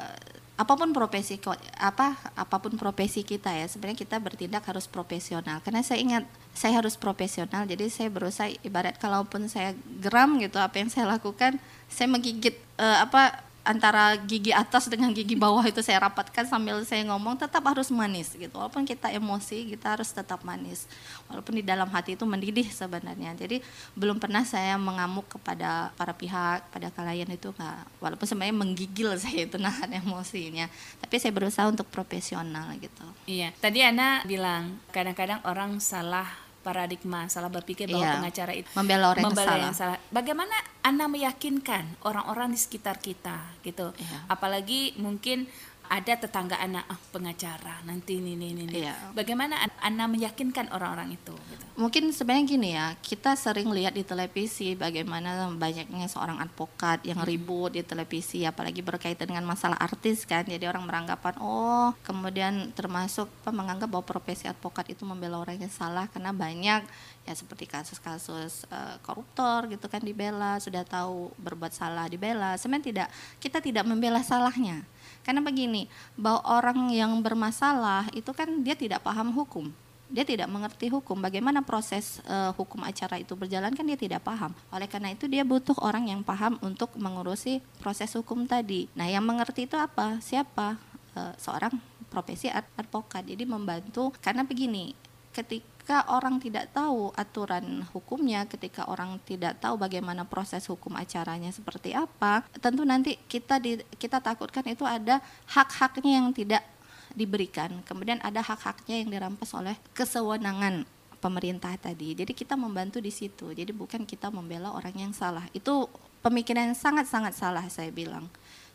apa 0.55 0.73
pun 0.79 0.95
profesi 0.95 1.35
apa 1.75 2.15
apa 2.31 2.55
pun 2.63 2.79
profesi 2.79 3.27
kita 3.27 3.51
ya 3.51 3.67
sebenarnya 3.67 4.07
kita 4.07 4.23
bertindak 4.23 4.63
harus 4.63 4.87
profesional 4.87 5.59
karena 5.59 5.83
saya 5.83 5.99
ingat 5.99 6.23
saya 6.55 6.79
harus 6.79 6.95
profesional 6.95 7.67
jadi 7.67 7.91
saya 7.91 8.07
berusaha 8.07 8.47
ibarat 8.63 8.95
kalaupun 8.95 9.51
saya 9.51 9.75
geram 9.99 10.39
gitu 10.39 10.55
apa 10.55 10.79
yang 10.79 10.87
saya 10.87 11.11
lakukan 11.11 11.59
saya 11.91 12.07
menggigit 12.07 12.55
uh, 12.79 13.03
apa 13.03 13.43
antara 13.65 14.13
gigi 14.21 14.53
atas 14.53 14.85
dengan 14.85 15.09
gigi 15.09 15.33
bawah 15.33 15.65
itu 15.65 15.81
saya 15.81 16.05
rapatkan 16.05 16.45
sambil 16.45 16.77
saya 16.85 17.01
ngomong 17.09 17.35
tetap 17.41 17.65
harus 17.65 17.89
manis 17.89 18.37
gitu. 18.37 18.53
Walaupun 18.53 18.85
kita 18.85 19.09
emosi 19.09 19.73
kita 19.73 19.97
harus 19.97 20.13
tetap 20.13 20.45
manis. 20.45 20.85
Walaupun 21.25 21.57
di 21.57 21.63
dalam 21.65 21.89
hati 21.89 22.13
itu 22.13 22.23
mendidih 22.23 22.69
sebenarnya. 22.69 23.33
Jadi 23.33 23.59
belum 23.97 24.21
pernah 24.21 24.45
saya 24.45 24.77
mengamuk 24.77 25.25
kepada 25.25 25.89
para 25.97 26.13
pihak 26.13 26.69
pada 26.69 26.93
kalian 26.93 27.33
itu 27.33 27.49
nggak. 27.49 27.99
Walaupun 27.99 28.25
sebenarnya 28.29 28.55
menggigil 28.55 29.09
saya 29.23 29.49
itu 29.49 29.57
nahan 29.57 29.89
emosinya. 29.97 30.69
Tapi 31.01 31.17
saya 31.17 31.33
berusaha 31.33 31.65
untuk 31.65 31.89
profesional 31.89 32.69
gitu. 32.77 33.05
Iya. 33.25 33.49
Tadi 33.57 33.81
Ana 33.81 34.21
bilang 34.29 34.77
kadang-kadang 34.93 35.41
orang 35.41 35.81
salah 35.81 36.44
paradigma 36.65 37.29
salah 37.29 37.53
berpikir 37.53 37.85
bahwa 37.85 38.01
iya, 38.01 38.17
pengacara 38.17 38.51
itu 38.57 38.69
membela 38.73 39.13
orang 39.13 39.23
membela 39.29 39.53
yang, 39.53 39.69
yang 39.69 39.77
salah. 39.77 40.01
Bagaimana 40.09 40.55
Anda 40.81 41.05
meyakinkan 41.05 42.01
orang-orang 42.01 42.57
di 42.57 42.59
sekitar 42.59 42.97
kita 42.97 43.37
gitu? 43.61 43.93
Iya. 43.93 44.25
Apalagi 44.25 44.97
mungkin 44.97 45.45
ada 45.89 46.13
tetangga 46.15 46.57
anak 46.57 46.85
oh, 46.89 46.99
pengacara 47.13 47.81
nanti 47.85 48.17
ini 48.17 48.37
ini 48.37 48.47
ini. 48.53 48.63
Iya. 48.83 49.13
Bagaimana 49.13 49.59
Anda 49.81 50.09
meyakinkan 50.09 50.73
orang-orang 50.73 51.15
itu 51.15 51.31
gitu? 51.31 51.63
Mungkin 51.75 52.09
sebenarnya 52.15 52.45
gini 52.47 52.69
ya, 52.71 52.95
kita 53.03 53.35
sering 53.35 53.67
lihat 53.71 53.93
di 53.93 54.07
televisi 54.07 54.79
bagaimana 54.79 55.51
banyaknya 55.51 56.07
seorang 56.07 56.39
advokat 56.39 57.03
yang 57.03 57.19
ribut 57.27 57.75
di 57.75 57.83
televisi, 57.83 58.47
apalagi 58.47 58.79
berkaitan 58.79 59.27
dengan 59.27 59.43
masalah 59.43 59.75
artis 59.77 60.23
kan. 60.23 60.47
Jadi 60.47 60.63
orang 60.65 60.87
beranggapan, 60.87 61.35
oh 61.43 61.91
kemudian 62.07 62.71
termasuk 62.71 63.27
apa, 63.43 63.51
menganggap 63.51 63.91
bahwa 63.91 64.07
profesi 64.07 64.47
advokat 64.47 64.87
itu 64.91 65.03
membela 65.03 65.43
orang 65.43 65.59
yang 65.59 65.71
salah 65.71 66.07
karena 66.07 66.31
banyak 66.31 66.81
ya 67.25 67.33
seperti 67.33 67.65
kasus-kasus 67.65 68.69
uh, 68.69 69.01
koruptor 69.01 69.65
gitu 69.67 69.89
kan 69.89 69.99
dibela, 69.99 70.61
sudah 70.61 70.85
tahu 70.85 71.33
berbuat 71.41 71.73
salah 71.73 72.05
dibela. 72.07 72.55
Sebenarnya 72.55 72.85
tidak, 72.85 73.07
kita 73.41 73.59
tidak 73.59 73.83
membela 73.83 74.21
salahnya. 74.21 74.85
Karena 75.25 75.41
begini, 75.41 75.89
bahwa 76.13 76.45
orang 76.45 76.93
yang 76.93 77.17
bermasalah 77.25 78.13
itu 78.13 78.29
kan 78.29 78.61
dia 78.61 78.77
tidak 78.77 79.01
paham 79.01 79.33
hukum. 79.33 79.73
Dia 80.05 80.21
tidak 80.21 80.45
mengerti 80.53 80.85
hukum. 80.93 81.17
Bagaimana 81.17 81.65
proses 81.65 82.21
uh, 82.29 82.53
hukum 82.53 82.85
acara 82.85 83.17
itu 83.17 83.33
berjalan 83.33 83.73
kan 83.73 83.81
dia 83.81 83.97
tidak 83.97 84.21
paham. 84.21 84.53
Oleh 84.69 84.85
karena 84.85 85.09
itu 85.09 85.25
dia 85.25 85.41
butuh 85.41 85.73
orang 85.81 86.05
yang 86.13 86.21
paham 86.21 86.61
untuk 86.61 86.93
mengurusi 86.93 87.57
proses 87.81 88.13
hukum 88.13 88.45
tadi. 88.45 88.85
Nah 88.93 89.09
yang 89.09 89.25
mengerti 89.25 89.65
itu 89.65 89.73
apa? 89.73 90.21
Siapa? 90.21 90.77
Uh, 91.17 91.33
seorang 91.41 91.73
profesi 92.13 92.53
advokat. 92.53 93.25
Jadi 93.25 93.49
membantu. 93.49 94.13
Karena 94.21 94.45
begini 94.45 94.93
ketika 95.33 95.74
orang 96.09 96.41
tidak 96.41 96.73
tahu 96.73 97.13
aturan 97.13 97.85
hukumnya, 97.93 98.49
ketika 98.49 98.89
orang 98.89 99.21
tidak 99.21 99.61
tahu 99.61 99.77
bagaimana 99.77 100.25
proses 100.25 100.65
hukum 100.65 100.97
acaranya 100.97 101.53
seperti 101.53 101.93
apa, 101.93 102.41
tentu 102.57 102.81
nanti 102.81 103.21
kita 103.29 103.61
di, 103.61 103.77
kita 104.01 104.17
takutkan 104.17 104.65
itu 104.65 104.81
ada 104.81 105.21
hak-haknya 105.45 106.11
yang 106.25 106.33
tidak 106.33 106.65
diberikan. 107.13 107.85
Kemudian 107.85 108.17
ada 108.25 108.41
hak-haknya 108.41 109.05
yang 109.05 109.09
dirampas 109.13 109.53
oleh 109.53 109.77
kesewenangan 109.93 110.89
pemerintah 111.21 111.73
tadi. 111.77 112.13
Jadi 112.13 112.33
kita 112.33 112.53
membantu 112.53 113.01
di 113.01 113.09
situ. 113.09 113.49
Jadi 113.53 113.69
bukan 113.73 114.05
kita 114.05 114.29
membela 114.29 114.73
orang 114.73 114.93
yang 114.93 115.13
salah. 115.13 115.45
Itu 115.53 115.89
pemikiran 116.21 116.69
yang 116.69 116.77
sangat-sangat 116.77 117.33
salah 117.33 117.65
saya 117.69 117.89
bilang. 117.89 118.29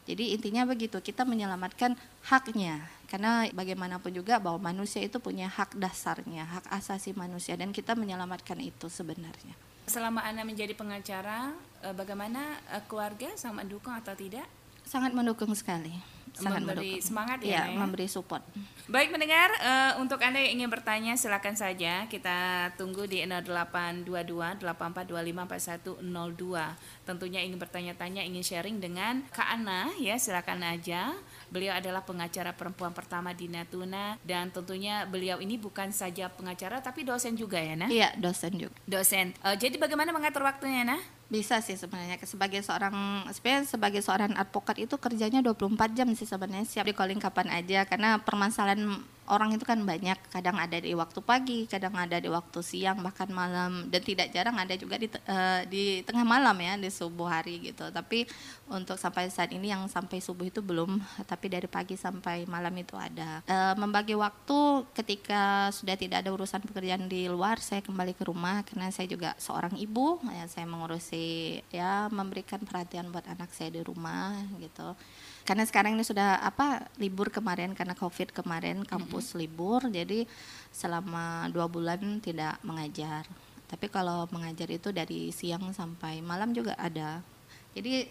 Jadi 0.09 0.33
intinya 0.33 0.65
begitu, 0.65 0.97
kita 0.99 1.29
menyelamatkan 1.29 1.95
haknya. 2.27 2.81
Karena 3.11 3.47
bagaimanapun 3.51 4.15
juga 4.15 4.39
bahwa 4.39 4.71
manusia 4.71 5.03
itu 5.03 5.19
punya 5.19 5.51
hak 5.51 5.75
dasarnya, 5.77 6.47
hak 6.47 6.67
asasi 6.71 7.11
manusia 7.13 7.59
dan 7.59 7.75
kita 7.75 7.99
menyelamatkan 7.99 8.59
itu 8.63 8.87
sebenarnya. 8.87 9.55
Selama 9.91 10.23
Anda 10.23 10.47
menjadi 10.47 10.73
pengacara, 10.79 11.51
eh, 11.83 11.95
bagaimana 11.95 12.63
eh, 12.71 12.83
keluarga 12.87 13.35
sama 13.35 13.67
mendukung 13.67 13.91
atau 13.91 14.15
tidak? 14.15 14.47
Sangat 14.87 15.11
mendukung 15.11 15.51
sekali 15.59 16.20
sangat 16.41 16.63
memberi 16.63 16.97
mendukung. 16.97 17.07
semangat 17.07 17.39
ya, 17.43 17.51
ya, 17.51 17.63
ya 17.73 17.77
memberi 17.77 18.07
support. 18.07 18.43
Baik 18.87 19.11
mendengar 19.11 19.51
uh, 19.59 19.93
untuk 20.03 20.23
anda 20.23 20.39
yang 20.39 20.63
ingin 20.63 20.71
bertanya 20.71 21.13
silakan 21.19 21.59
saja 21.59 22.07
kita 22.07 22.71
tunggu 22.79 23.07
di 23.11 23.27
0822 23.27 24.63
8425 24.63 25.99
4102. 25.99 27.09
Tentunya 27.09 27.41
ingin 27.43 27.59
bertanya-tanya 27.59 28.23
ingin 28.23 28.45
sharing 28.47 28.79
dengan 28.79 29.27
Kak 29.35 29.61
Ana 29.61 29.91
ya 29.99 30.15
silakan 30.15 30.63
aja. 30.63 31.15
Beliau 31.51 31.75
adalah 31.75 32.07
pengacara 32.07 32.55
perempuan 32.55 32.95
pertama 32.95 33.35
di 33.35 33.51
Natuna 33.51 34.15
dan 34.23 34.55
tentunya 34.55 35.03
beliau 35.07 35.43
ini 35.43 35.59
bukan 35.59 35.91
saja 35.91 36.31
pengacara 36.31 36.79
tapi 36.79 37.03
dosen 37.03 37.35
juga 37.35 37.59
ya 37.59 37.75
Nah? 37.81 37.89
Iya 37.89 38.13
dosen 38.21 38.53
juga. 38.61 38.77
Dosen. 38.85 39.33
Uh, 39.41 39.57
jadi 39.57 39.81
bagaimana 39.81 40.13
mengatur 40.13 40.45
waktunya 40.45 40.85
Nah? 40.85 41.20
Bisa 41.31 41.63
sih 41.63 41.79
sebenarnya. 41.79 42.19
Sebagai 42.27 42.59
seorang 42.67 43.23
sebenarnya 43.31 43.71
sebagai 43.71 44.03
seorang 44.03 44.35
advokat 44.35 44.83
itu 44.83 44.99
kerjanya 44.99 45.39
24 45.41 45.95
jam 45.95 46.11
sih 46.19 46.27
sebenarnya. 46.27 46.67
Siap 46.67 46.91
di 46.91 46.95
calling 46.95 47.23
kapan 47.23 47.55
aja. 47.55 47.87
Karena 47.87 48.19
permasalahan 48.19 48.99
orang 49.31 49.55
itu 49.55 49.63
kan 49.63 49.79
banyak. 49.79 50.19
Kadang 50.29 50.59
ada 50.59 50.77
di 50.77 50.91
waktu 50.93 51.23
pagi 51.23 51.65
kadang 51.71 51.95
ada 51.95 52.19
di 52.19 52.27
waktu 52.27 52.59
siang 52.61 53.01
bahkan 53.01 53.31
malam. 53.31 53.87
Dan 53.87 54.03
tidak 54.03 54.35
jarang 54.35 54.59
ada 54.59 54.75
juga 54.75 54.99
di 54.99 55.07
uh, 55.07 55.63
di 55.71 56.03
tengah 56.03 56.27
malam 56.27 56.57
ya 56.59 56.75
di 56.75 56.91
subuh 56.91 57.31
hari 57.31 57.71
gitu. 57.71 57.87
Tapi 57.89 58.27
untuk 58.67 58.99
sampai 58.99 59.31
saat 59.31 59.55
ini 59.55 59.71
yang 59.71 59.87
sampai 59.87 60.19
subuh 60.19 60.51
itu 60.51 60.59
belum 60.61 60.99
tapi 61.31 61.47
dari 61.47 61.71
pagi 61.71 61.95
sampai 61.95 62.45
malam 62.51 62.75
itu 62.75 62.99
ada. 62.99 63.41
Uh, 63.47 63.75
membagi 63.79 64.19
waktu 64.19 64.85
ketika 64.93 65.71
sudah 65.71 65.95
tidak 65.95 66.27
ada 66.27 66.35
urusan 66.35 66.61
pekerjaan 66.67 67.07
di 67.07 67.31
luar 67.31 67.63
saya 67.63 67.81
kembali 67.81 68.19
ke 68.19 68.27
rumah 68.27 68.67
karena 68.67 68.91
saya 68.91 69.07
juga 69.07 69.39
seorang 69.39 69.79
ibu. 69.79 70.19
Ya 70.35 70.51
saya 70.51 70.67
mengurusi 70.67 71.61
ya 71.71 72.11
memberikan 72.11 72.59
perhatian 72.67 73.15
buat 73.15 73.25
anak 73.31 73.55
saya 73.55 73.71
di 73.71 73.81
rumah 73.81 74.35
gitu. 74.59 74.99
Karena 75.45 75.65
sekarang 75.65 75.97
ini 75.97 76.05
sudah 76.05 76.39
apa 76.45 76.87
libur 77.01 77.33
kemarin 77.33 77.73
karena 77.73 77.97
covid 77.97 78.31
kemarin 78.31 78.85
kampus 78.85 79.20
-hmm. 79.25 79.41
libur 79.41 79.81
jadi 79.89 80.25
selama 80.73 81.47
dua 81.53 81.67
bulan 81.67 82.23
tidak 82.23 82.57
mengajar. 82.65 83.27
Tapi 83.71 83.87
kalau 83.87 84.27
mengajar 84.35 84.67
itu 84.71 84.91
dari 84.91 85.31
siang 85.31 85.71
sampai 85.71 86.19
malam 86.19 86.51
juga 86.51 86.75
ada. 86.75 87.23
Jadi 87.71 88.11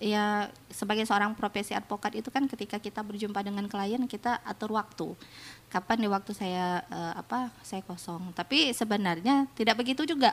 ya 0.00 0.48
sebagai 0.72 1.04
seorang 1.06 1.36
profesi 1.36 1.76
advokat 1.76 2.18
itu 2.18 2.28
kan 2.32 2.44
ketika 2.48 2.80
kita 2.80 3.04
berjumpa 3.04 3.40
dengan 3.44 3.68
klien 3.68 4.00
kita 4.08 4.40
atur 4.44 4.72
waktu. 4.74 5.12
Kapan 5.68 6.06
di 6.06 6.08
waktu 6.08 6.32
saya 6.32 6.80
uh, 6.88 7.20
apa 7.20 7.52
saya 7.60 7.84
kosong. 7.84 8.32
Tapi 8.32 8.72
sebenarnya 8.72 9.44
tidak 9.52 9.84
begitu 9.84 10.08
juga 10.08 10.32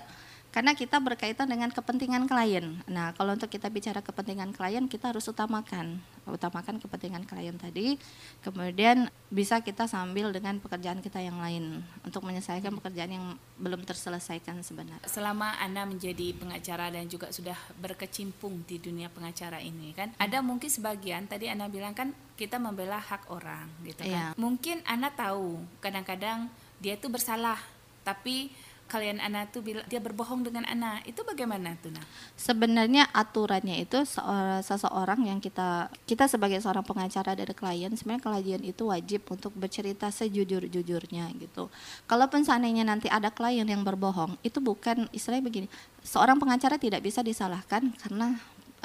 karena 0.51 0.75
kita 0.75 0.99
berkaitan 0.99 1.47
dengan 1.47 1.71
kepentingan 1.71 2.27
klien. 2.27 2.83
Nah, 2.91 3.15
kalau 3.15 3.39
untuk 3.39 3.47
kita 3.47 3.71
bicara 3.71 4.03
kepentingan 4.03 4.51
klien, 4.51 4.83
kita 4.91 5.15
harus 5.15 5.23
utamakan, 5.31 6.03
utamakan 6.27 6.75
kepentingan 6.75 7.23
klien 7.23 7.55
tadi. 7.55 7.95
Kemudian 8.43 9.07
bisa 9.31 9.63
kita 9.63 9.87
sambil 9.87 10.35
dengan 10.35 10.59
pekerjaan 10.59 10.99
kita 10.99 11.23
yang 11.23 11.39
lain 11.39 11.79
untuk 12.03 12.27
menyelesaikan 12.27 12.75
pekerjaan 12.83 13.11
yang 13.15 13.25
belum 13.63 13.87
terselesaikan 13.87 14.59
sebenarnya. 14.59 15.07
Selama 15.07 15.55
anda 15.55 15.87
menjadi 15.87 16.35
pengacara 16.35 16.91
dan 16.91 17.07
juga 17.07 17.31
sudah 17.31 17.55
berkecimpung 17.79 18.67
di 18.67 18.75
dunia 18.75 19.07
pengacara 19.07 19.63
ini, 19.63 19.95
kan 19.95 20.11
ada 20.19 20.43
mungkin 20.43 20.67
sebagian 20.67 21.31
tadi 21.31 21.47
anda 21.47 21.71
bilang 21.71 21.95
kan 21.95 22.11
kita 22.35 22.59
membela 22.59 22.99
hak 22.99 23.31
orang, 23.31 23.71
gitu 23.87 24.03
kan? 24.03 24.11
Yeah. 24.11 24.31
Mungkin 24.35 24.83
anda 24.83 25.07
tahu 25.15 25.63
kadang-kadang 25.79 26.51
dia 26.83 26.99
itu 26.99 27.07
bersalah, 27.07 27.61
tapi 28.03 28.51
kalian 28.91 29.23
anak 29.23 29.55
tuh 29.55 29.63
bilang 29.63 29.87
dia 29.87 30.03
berbohong 30.03 30.43
dengan 30.43 30.67
anak 30.67 31.07
itu 31.07 31.23
bagaimana 31.23 31.79
tuh 31.79 31.95
nah 31.95 32.03
sebenarnya 32.35 33.07
aturannya 33.15 33.79
itu 33.87 34.03
seseorang 34.59 35.31
yang 35.31 35.39
kita 35.39 35.87
kita 36.03 36.27
sebagai 36.27 36.59
seorang 36.59 36.83
pengacara 36.83 37.31
dari 37.31 37.55
klien 37.55 37.95
sebenarnya 37.95 38.23
klien 38.27 38.61
itu 38.67 38.83
wajib 38.91 39.23
untuk 39.31 39.55
bercerita 39.55 40.11
sejujur-jujurnya 40.11 41.31
gitu. 41.39 41.71
Kalaupun 42.09 42.43
seandainya 42.43 42.83
nanti 42.83 43.07
ada 43.07 43.31
klien 43.31 43.63
yang 43.63 43.87
berbohong 43.87 44.35
itu 44.43 44.59
bukan 44.59 45.07
istilahnya 45.15 45.45
begini 45.47 45.67
seorang 46.03 46.35
pengacara 46.41 46.75
tidak 46.75 47.05
bisa 47.05 47.21
disalahkan 47.21 47.93
karena 48.01 48.35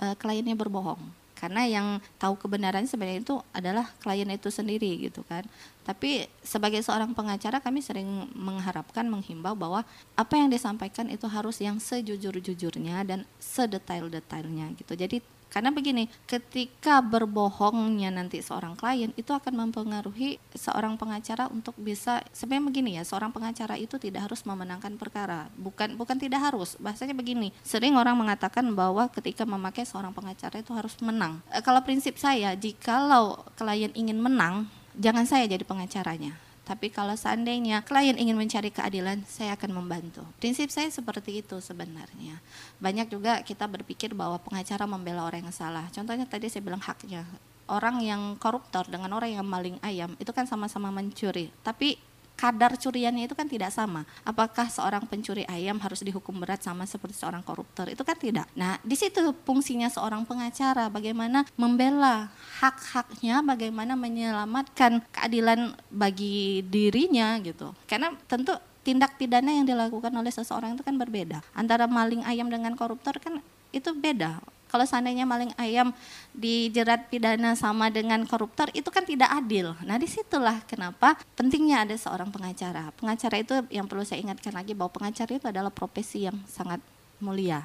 uh, 0.01 0.15
kliennya 0.15 0.55
berbohong 0.55 1.01
karena 1.37 1.69
yang 1.69 1.87
tahu 2.17 2.41
kebenaran 2.41 2.89
sebenarnya 2.89 3.21
itu 3.21 3.37
adalah 3.53 3.93
klien 4.01 4.27
itu 4.33 4.49
sendiri 4.49 4.89
gitu 5.05 5.21
kan. 5.29 5.45
Tapi 5.85 6.27
sebagai 6.43 6.83
seorang 6.83 7.15
pengacara 7.15 7.63
kami 7.63 7.85
sering 7.85 8.09
mengharapkan 8.35 9.07
menghimbau 9.07 9.55
bahwa 9.55 9.87
apa 10.19 10.35
yang 10.35 10.51
disampaikan 10.51 11.07
itu 11.13 11.29
harus 11.31 11.63
yang 11.63 11.79
sejujur-jujurnya 11.79 13.07
dan 13.07 13.23
sedetail-detailnya 13.39 14.75
gitu. 14.81 14.99
Jadi 14.99 15.23
karena 15.47 15.71
begini, 15.73 16.11
ketika 16.29 17.01
berbohongnya 17.01 18.13
nanti 18.13 18.43
seorang 18.43 18.75
klien 18.77 19.15
itu 19.17 19.31
akan 19.31 19.67
mempengaruhi 19.67 20.43
seorang 20.53 20.99
pengacara 21.01 21.49
untuk 21.49 21.73
bisa 21.81 22.21
sebenarnya 22.35 22.67
begini 22.69 22.91
ya, 23.01 23.03
seorang 23.07 23.31
pengacara 23.33 23.79
itu 23.79 23.97
tidak 23.97 24.29
harus 24.29 24.45
memenangkan 24.45 24.99
perkara. 24.99 25.49
Bukan 25.57 25.95
bukan 25.97 26.19
tidak 26.19 26.45
harus. 26.53 26.77
Bahasanya 26.77 27.17
begini, 27.17 27.55
sering 27.65 27.97
orang 27.97 28.19
mengatakan 28.19 28.67
bahwa 28.75 29.09
ketika 29.09 29.49
memakai 29.49 29.87
seorang 29.89 30.13
pengacara 30.13 30.61
itu 30.61 30.75
harus 30.75 30.99
menang. 31.01 31.41
E, 31.49 31.63
kalau 31.63 31.81
prinsip 31.81 32.19
saya, 32.21 32.53
jikalau 32.53 33.41
klien 33.57 33.95
ingin 33.97 34.19
menang, 34.21 34.69
jangan 34.99 35.25
saya 35.25 35.49
jadi 35.49 35.63
pengacaranya 35.63 36.46
tapi 36.67 36.91
kalau 36.91 37.15
seandainya 37.15 37.87
klien 37.87 38.19
ingin 38.19 38.35
mencari 38.35 38.75
keadilan, 38.75 39.23
saya 39.31 39.55
akan 39.55 39.71
membantu. 39.71 40.27
Prinsip 40.43 40.67
saya 40.75 40.91
seperti 40.91 41.39
itu 41.39 41.63
sebenarnya. 41.63 42.43
Banyak 42.83 43.07
juga 43.07 43.39
kita 43.47 43.71
berpikir 43.71 44.19
bahwa 44.19 44.43
pengacara 44.43 44.83
membela 44.83 45.23
orang 45.23 45.47
yang 45.47 45.55
salah. 45.55 45.87
Contohnya 45.95 46.27
tadi 46.27 46.51
saya 46.51 46.67
bilang 46.67 46.83
haknya. 46.83 47.23
Orang 47.71 48.03
yang 48.03 48.35
koruptor 48.43 48.83
dengan 48.91 49.15
orang 49.15 49.39
yang 49.39 49.47
maling 49.47 49.79
ayam 49.79 50.19
itu 50.19 50.35
kan 50.35 50.51
sama-sama 50.51 50.91
mencuri. 50.91 51.55
Tapi 51.63 52.03
kadar 52.37 52.77
curiannya 52.77 53.27
itu 53.27 53.35
kan 53.35 53.49
tidak 53.49 53.73
sama. 53.73 54.05
Apakah 54.23 54.69
seorang 54.69 55.09
pencuri 55.09 55.49
ayam 55.49 55.81
harus 55.81 56.05
dihukum 56.05 56.37
berat 56.37 56.61
sama 56.63 56.85
seperti 56.85 57.17
seorang 57.17 57.41
koruptor? 57.41 57.89
Itu 57.89 58.05
kan 58.05 58.15
tidak. 58.21 58.47
Nah, 58.53 58.77
di 58.85 58.95
situ 58.95 59.33
fungsinya 59.43 59.89
seorang 59.89 60.29
pengacara 60.29 60.93
bagaimana 60.93 61.49
membela 61.57 62.29
hak-haknya, 62.61 63.41
bagaimana 63.41 63.97
menyelamatkan 63.97 65.01
keadilan 65.11 65.75
bagi 65.89 66.63
dirinya 66.69 67.41
gitu. 67.41 67.73
Karena 67.89 68.13
tentu 68.29 68.53
tindak 68.87 69.19
pidana 69.19 69.51
yang 69.51 69.67
dilakukan 69.67 70.15
oleh 70.15 70.31
seseorang 70.31 70.79
itu 70.79 70.87
kan 70.87 70.95
berbeda. 70.95 71.43
Antara 71.57 71.91
maling 71.91 72.23
ayam 72.23 72.47
dengan 72.47 72.79
koruptor 72.79 73.19
kan 73.19 73.43
itu 73.75 73.91
beda 73.93 74.39
Kalau 74.67 74.83
seandainya 74.83 75.25
maling 75.25 75.55
ayam 75.57 75.95
dijerat 76.35 77.07
pidana 77.07 77.55
sama 77.55 77.89
dengan 77.89 78.27
koruptor 78.27 78.69
itu 78.75 78.91
kan 78.91 79.07
tidak 79.07 79.31
adil. 79.31 79.79
Nah 79.87 79.97
di 79.97 80.11
situlah 80.11 80.63
kenapa 80.67 81.15
pentingnya 81.39 81.87
ada 81.87 81.95
seorang 81.95 82.29
pengacara. 82.35 82.91
Pengacara 82.99 83.37
itu 83.39 83.55
yang 83.71 83.87
perlu 83.87 84.03
saya 84.03 84.21
ingatkan 84.21 84.53
lagi 84.53 84.75
bahwa 84.75 84.91
pengacara 84.91 85.31
itu 85.33 85.47
adalah 85.47 85.71
profesi 85.71 86.27
yang 86.27 86.37
sangat 86.51 86.83
mulia. 87.23 87.65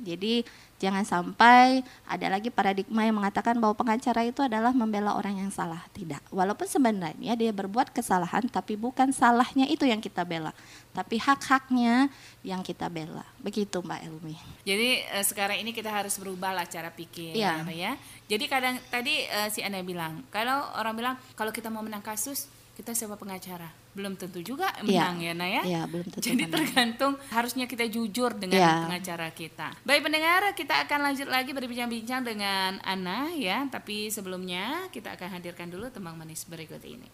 Jadi 0.00 0.42
jangan 0.80 1.04
sampai 1.04 1.84
ada 2.08 2.26
lagi 2.32 2.48
paradigma 2.48 3.04
yang 3.04 3.20
mengatakan 3.20 3.54
bahwa 3.60 3.76
pengacara 3.76 4.26
itu 4.26 4.40
adalah 4.42 4.72
membela 4.72 5.14
orang 5.14 5.38
yang 5.44 5.50
salah. 5.52 5.84
Tidak. 5.92 6.32
Walaupun 6.32 6.64
sebenarnya 6.64 7.36
dia 7.36 7.52
berbuat 7.52 7.92
kesalahan 7.92 8.48
tapi 8.48 8.74
bukan 8.80 9.12
salahnya 9.12 9.68
itu 9.68 9.84
yang 9.84 10.00
kita 10.00 10.24
bela, 10.24 10.50
tapi 10.96 11.20
hak-haknya 11.20 12.08
yang 12.42 12.64
kita 12.64 12.88
bela. 12.88 13.22
Begitu 13.38 13.78
Mbak 13.78 14.00
Elmi. 14.08 14.36
Jadi 14.64 15.04
uh, 15.12 15.24
sekarang 15.24 15.60
ini 15.60 15.70
kita 15.76 15.92
harus 15.92 16.16
berubah 16.16 16.56
lah 16.56 16.66
cara 16.66 16.88
pikir 16.88 17.36
ya. 17.36 17.62
ya. 17.68 17.94
Jadi 18.26 18.44
kadang 18.48 18.80
tadi 18.88 19.28
uh, 19.28 19.52
si 19.52 19.60
Anda 19.60 19.84
bilang, 19.84 20.24
kalau 20.32 20.66
orang 20.80 20.94
bilang 20.96 21.14
kalau 21.36 21.52
kita 21.52 21.68
mau 21.68 21.84
menang 21.84 22.02
kasus 22.02 22.48
kita 22.72 22.96
sewa 22.96 23.20
pengacara 23.20 23.81
belum 23.92 24.16
tentu 24.16 24.40
juga 24.40 24.72
menang 24.80 25.20
ya, 25.20 25.32
ya 25.32 25.32
Naya. 25.36 25.62
Ya, 25.68 25.82
belum 25.84 26.08
tentu. 26.08 26.24
Jadi 26.24 26.44
menang. 26.48 26.54
tergantung 26.56 27.12
harusnya 27.28 27.68
kita 27.68 27.84
jujur 27.92 28.32
dengan 28.36 28.60
ya. 28.60 28.72
pengacara 28.88 29.28
kita. 29.36 29.68
Baik 29.84 30.08
pendengar, 30.08 30.40
kita 30.56 30.74
akan 30.88 30.98
lanjut 31.12 31.28
lagi 31.28 31.52
berbincang-bincang 31.52 32.24
dengan 32.24 32.80
Ana 32.80 33.28
ya, 33.36 33.68
tapi 33.68 34.08
sebelumnya 34.08 34.88
kita 34.88 35.12
akan 35.12 35.28
hadirkan 35.38 35.68
dulu 35.68 35.92
tembang 35.92 36.16
manis 36.16 36.48
berikut 36.48 36.80
ini. 36.84 37.08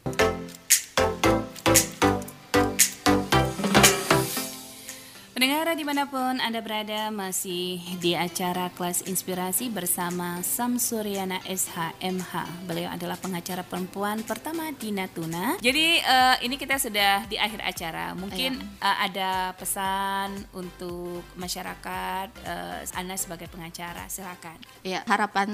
Pendengar 5.39 5.71
di 5.79 5.87
mana 5.87 6.03
pun 6.03 6.43
Anda 6.43 6.59
berada 6.59 7.15
masih 7.15 7.79
di 8.03 8.19
acara 8.19 8.75
kelas 8.75 9.07
inspirasi 9.07 9.71
bersama 9.71 10.43
Samsuriana 10.43 11.39
SHMH. 11.47 12.67
Beliau 12.67 12.91
adalah 12.91 13.15
pengacara 13.15 13.63
perempuan 13.63 14.27
pertama 14.27 14.75
di 14.75 14.91
Natuna. 14.91 15.55
Jadi 15.63 16.03
uh, 16.03 16.43
ini 16.43 16.59
kita 16.59 16.83
sudah 16.83 17.23
di 17.31 17.39
akhir 17.39 17.63
acara. 17.63 18.19
Mungkin 18.19 18.59
uh, 18.83 18.97
ada 18.99 19.55
pesan 19.55 20.43
untuk 20.59 21.23
masyarakat 21.39 22.35
uh, 22.43 22.83
Anda 22.99 23.15
sebagai 23.15 23.47
pengacara. 23.47 24.11
Silakan. 24.11 24.59
Ya, 24.83 25.07
harapan 25.07 25.47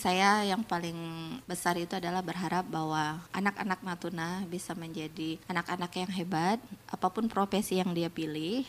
saya 0.00 0.48
yang 0.48 0.64
paling 0.64 0.96
besar 1.44 1.76
itu 1.76 1.92
adalah 1.92 2.24
berharap 2.24 2.64
bahwa 2.72 3.20
anak-anak 3.36 3.84
Natuna 3.84 4.48
bisa 4.48 4.72
menjadi 4.72 5.36
anak-anak 5.44 5.92
yang 5.92 6.08
hebat 6.24 6.56
apa 6.88 7.12
pun 7.12 7.28
profesi 7.28 7.76
yang 7.76 7.92
dia 7.92 8.08
pilih 8.08 8.64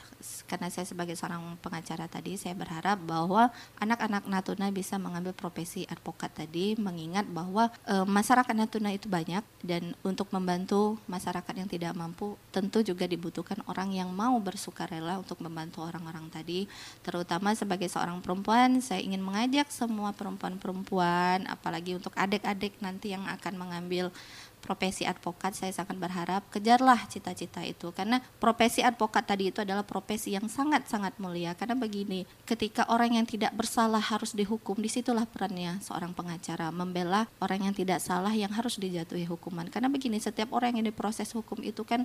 karena 0.58 0.74
saya 0.74 0.90
sebagai 0.90 1.14
seorang 1.14 1.54
pengacara 1.62 2.10
tadi 2.10 2.34
saya 2.34 2.58
berharap 2.58 2.98
bahwa 3.06 3.54
anak-anak 3.78 4.26
Natuna 4.26 4.74
bisa 4.74 4.98
mengambil 4.98 5.38
profesi 5.38 5.86
advokat 5.86 6.34
tadi 6.34 6.74
mengingat 6.82 7.30
bahwa 7.30 7.70
e, 7.86 8.02
masyarakat 8.02 8.58
Natuna 8.58 8.90
itu 8.90 9.06
banyak 9.06 9.46
dan 9.62 9.94
untuk 10.02 10.34
membantu 10.34 10.98
masyarakat 11.06 11.54
yang 11.54 11.70
tidak 11.70 11.94
mampu 11.94 12.34
tentu 12.50 12.82
juga 12.82 13.06
dibutuhkan 13.06 13.62
orang 13.70 13.94
yang 13.94 14.10
mau 14.10 14.34
bersukarela 14.42 15.22
untuk 15.22 15.38
membantu 15.46 15.86
orang-orang 15.86 16.26
tadi. 16.34 16.66
Terutama 17.06 17.54
sebagai 17.54 17.86
seorang 17.86 18.18
perempuan 18.26 18.82
saya 18.82 19.06
ingin 19.06 19.22
mengajak 19.22 19.70
semua 19.70 20.10
perempuan-perempuan 20.18 21.46
apalagi 21.46 21.94
untuk 21.94 22.18
adik-adik 22.18 22.82
nanti 22.82 23.14
yang 23.14 23.30
akan 23.30 23.54
mengambil 23.62 24.10
profesi 24.68 25.08
advokat 25.08 25.56
saya 25.56 25.72
sangat 25.72 25.96
berharap 25.96 26.44
kejarlah 26.52 27.08
cita-cita 27.08 27.64
itu. 27.64 27.96
Karena 27.96 28.20
profesi 28.44 28.84
advokat 28.84 29.24
tadi 29.24 29.56
itu 29.56 29.64
adalah 29.64 29.88
profesi 29.88 30.36
yang 30.36 30.52
sangat-sangat 30.52 31.16
mulia. 31.24 31.56
Karena 31.56 31.80
begini 31.80 32.28
ketika 32.44 32.84
orang 32.92 33.16
yang 33.16 33.24
tidak 33.24 33.56
bersalah 33.56 34.04
harus 34.04 34.36
dihukum 34.36 34.76
di 34.76 34.92
situlah 34.92 35.24
perannya 35.24 35.80
seorang 35.80 36.12
pengacara 36.12 36.68
membela 36.76 37.32
orang 37.40 37.72
yang 37.72 37.76
tidak 37.78 38.04
salah 38.04 38.36
yang 38.36 38.52
harus 38.52 38.76
dijatuhi 38.76 39.24
hukuman. 39.24 39.72
Karena 39.72 39.88
begini 39.88 40.20
setiap 40.20 40.52
orang 40.52 40.76
yang 40.76 40.92
diproses 40.92 41.32
hukum 41.32 41.64
itu 41.64 41.88
kan 41.88 42.04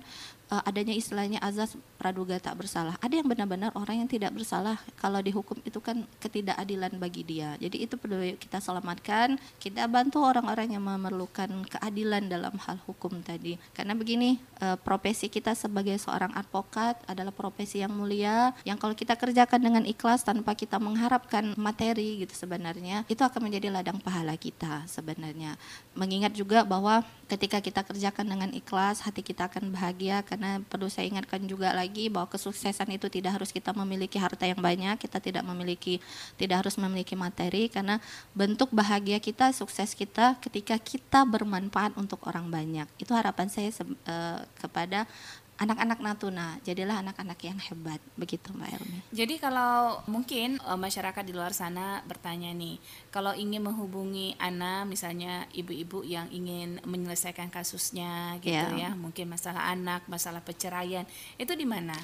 uh, 0.55 0.63
adanya 0.63 0.95
istilahnya 0.95 1.43
azas 1.43 1.75
praduga 1.99 2.39
tak 2.39 2.63
bersalah. 2.63 2.95
Ada 3.03 3.19
yang 3.19 3.27
benar-benar 3.27 3.75
orang 3.75 4.07
yang 4.07 4.09
tidak 4.09 4.31
bersalah 4.31 4.79
kalau 5.03 5.19
dihukum 5.19 5.59
itu 5.67 5.83
kan 5.83 6.07
ketidakadilan 6.23 6.95
bagi 7.03 7.27
dia. 7.27 7.59
Jadi 7.59 7.83
itu 7.83 7.99
perlu 7.99 8.23
kita 8.39 8.63
selamatkan 8.63 9.41
kita 9.59 9.89
bantu 9.89 10.23
orang-orang 10.23 10.77
yang 10.77 10.85
memerlukan 10.85 11.65
keadilan 11.67 12.29
dalam 12.29 12.52
dalam 12.53 12.69
hal 12.69 12.77
hukum 12.85 13.25
tadi. 13.25 13.57
Karena 13.73 13.97
begini, 13.97 14.37
e, 14.61 14.77
profesi 14.85 15.33
kita 15.33 15.57
sebagai 15.57 15.97
seorang 15.97 16.37
advokat 16.37 17.01
adalah 17.09 17.33
profesi 17.33 17.81
yang 17.81 17.97
mulia 17.97 18.53
yang 18.69 18.77
kalau 18.77 18.93
kita 18.93 19.17
kerjakan 19.17 19.57
dengan 19.57 19.85
ikhlas 19.89 20.21
tanpa 20.21 20.53
kita 20.53 20.77
mengharapkan 20.77 21.57
materi 21.57 22.21
gitu 22.21 22.37
sebenarnya, 22.37 23.09
itu 23.09 23.25
akan 23.25 23.49
menjadi 23.49 23.73
ladang 23.73 23.97
pahala 24.05 24.37
kita 24.37 24.85
sebenarnya. 24.85 25.57
Mengingat 25.97 26.37
juga 26.37 26.61
bahwa 26.69 27.01
ketika 27.33 27.65
kita 27.65 27.81
kerjakan 27.81 28.29
dengan 28.29 28.51
ikhlas, 28.53 29.01
hati 29.01 29.25
kita 29.25 29.49
akan 29.49 29.73
bahagia 29.73 30.21
karena 30.21 30.61
perlu 30.69 30.93
saya 30.93 31.09
ingatkan 31.09 31.41
juga 31.49 31.73
lagi 31.73 32.13
bahwa 32.13 32.29
kesuksesan 32.29 32.93
itu 32.93 33.09
tidak 33.09 33.41
harus 33.41 33.49
kita 33.49 33.73
memiliki 33.73 34.21
harta 34.21 34.45
yang 34.45 34.61
banyak, 34.61 35.01
kita 35.01 35.17
tidak 35.25 35.41
memiliki 35.49 36.05
tidak 36.37 36.69
harus 36.69 36.77
memiliki 36.77 37.17
materi 37.17 37.73
karena 37.73 37.97
bentuk 38.37 38.69
bahagia 38.77 39.17
kita, 39.17 39.57
sukses 39.57 39.97
kita 39.97 40.37
ketika 40.45 40.77
kita 40.77 41.25
bermanfaat 41.25 41.97
untuk 41.97 42.21
orang 42.27 42.32
orang 42.33 42.49
banyak. 42.49 42.89
Itu 42.97 43.13
harapan 43.13 43.53
saya 43.53 43.69
uh, 44.09 44.41
kepada 44.57 45.05
anak-anak 45.63 46.03
Natuna, 46.03 46.59
jadilah 46.67 47.05
anak-anak 47.05 47.39
yang 47.45 47.59
hebat, 47.61 48.03
begitu 48.19 48.51
Mbak 48.51 48.69
Elmi. 48.73 48.99
Jadi 49.15 49.35
kalau 49.39 50.03
mungkin 50.11 50.59
uh, 50.67 50.75
masyarakat 50.75 51.23
di 51.23 51.31
luar 51.31 51.55
sana 51.55 52.03
bertanya 52.03 52.51
nih, 52.51 52.83
kalau 53.15 53.31
ingin 53.31 53.63
menghubungi 53.63 54.35
Ana, 54.43 54.83
misalnya 54.83 55.47
ibu-ibu 55.55 56.03
yang 56.03 56.27
ingin 56.35 56.83
menyelesaikan 56.83 57.53
kasusnya 57.53 58.43
gitu 58.43 58.75
yeah. 58.75 58.91
ya, 58.91 58.99
mungkin 58.99 59.31
masalah 59.31 59.71
anak, 59.71 60.03
masalah 60.11 60.43
perceraian, 60.43 61.07
itu 61.39 61.53
di 61.55 61.69
mana? 61.69 61.95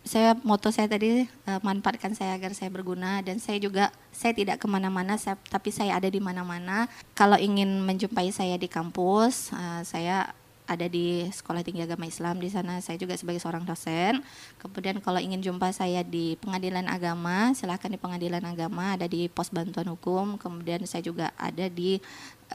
Saya 0.00 0.32
moto 0.42 0.72
saya 0.72 0.88
tadi 0.88 1.28
uh, 1.44 1.60
manfaatkan 1.60 2.16
saya 2.16 2.34
agar 2.34 2.56
saya 2.56 2.72
berguna 2.72 3.20
dan 3.20 3.36
saya 3.36 3.60
juga 3.60 3.92
saya 4.10 4.32
tidak 4.32 4.56
ke 4.56 4.66
mana-mana 4.66 5.20
tapi 5.48 5.68
saya 5.68 6.00
ada 6.00 6.08
di 6.08 6.18
mana-mana 6.18 6.88
kalau 7.12 7.36
ingin 7.36 7.84
menjumpai 7.84 8.32
saya 8.32 8.56
di 8.56 8.66
kampus 8.66 9.52
uh, 9.52 9.84
saya 9.84 10.32
ada 10.70 10.86
di 10.86 11.26
Sekolah 11.34 11.66
Tinggi 11.66 11.82
Agama 11.82 12.06
Islam 12.06 12.38
di 12.38 12.46
sana 12.46 12.78
saya 12.78 12.94
juga 12.94 13.18
sebagai 13.18 13.42
seorang 13.42 13.66
dosen. 13.66 14.22
Kemudian 14.62 15.02
kalau 15.02 15.18
ingin 15.18 15.42
jumpa 15.42 15.74
saya 15.74 16.06
di 16.06 16.38
Pengadilan 16.38 16.86
Agama, 16.86 17.50
silahkan 17.58 17.90
di 17.90 17.98
Pengadilan 17.98 18.46
Agama 18.46 18.94
ada 18.94 19.10
di 19.10 19.26
Pos 19.26 19.50
Bantuan 19.50 19.90
Hukum. 19.90 20.38
Kemudian 20.38 20.86
saya 20.86 21.02
juga 21.02 21.34
ada 21.34 21.66
di 21.66 21.98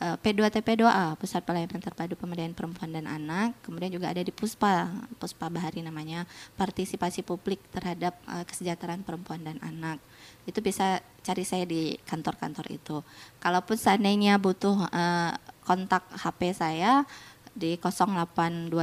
uh, 0.01 0.15
P2TP2A 0.19 1.15
Pusat 1.19 1.41
Pelayanan 1.47 1.81
Terpadu 1.81 2.13
Pemberdayaan 2.19 2.55
Perempuan 2.55 2.91
dan 2.91 3.08
Anak. 3.08 3.55
Kemudian 3.63 3.91
juga 3.91 4.12
ada 4.12 4.19
di 4.19 4.31
Puspa, 4.31 4.91
Puspa 5.19 5.47
Bahari 5.47 5.84
namanya, 5.84 6.27
Partisipasi 6.60 7.23
Publik 7.23 7.63
terhadap 7.71 8.15
uh, 8.27 8.43
Kesejahteraan 8.43 9.03
Perempuan 9.03 9.43
dan 9.43 9.58
Anak. 9.63 9.99
Itu 10.43 10.60
bisa 10.60 10.99
cari 11.23 11.43
saya 11.47 11.63
di 11.63 11.95
kantor-kantor 12.05 12.65
itu. 12.71 12.97
Kalaupun 13.39 13.79
seandainya 13.79 14.38
butuh 14.38 14.75
uh, 14.91 15.31
kontak 15.65 16.05
HP 16.13 16.53
saya 16.53 17.08
di 17.55 17.79
0822 17.79 18.75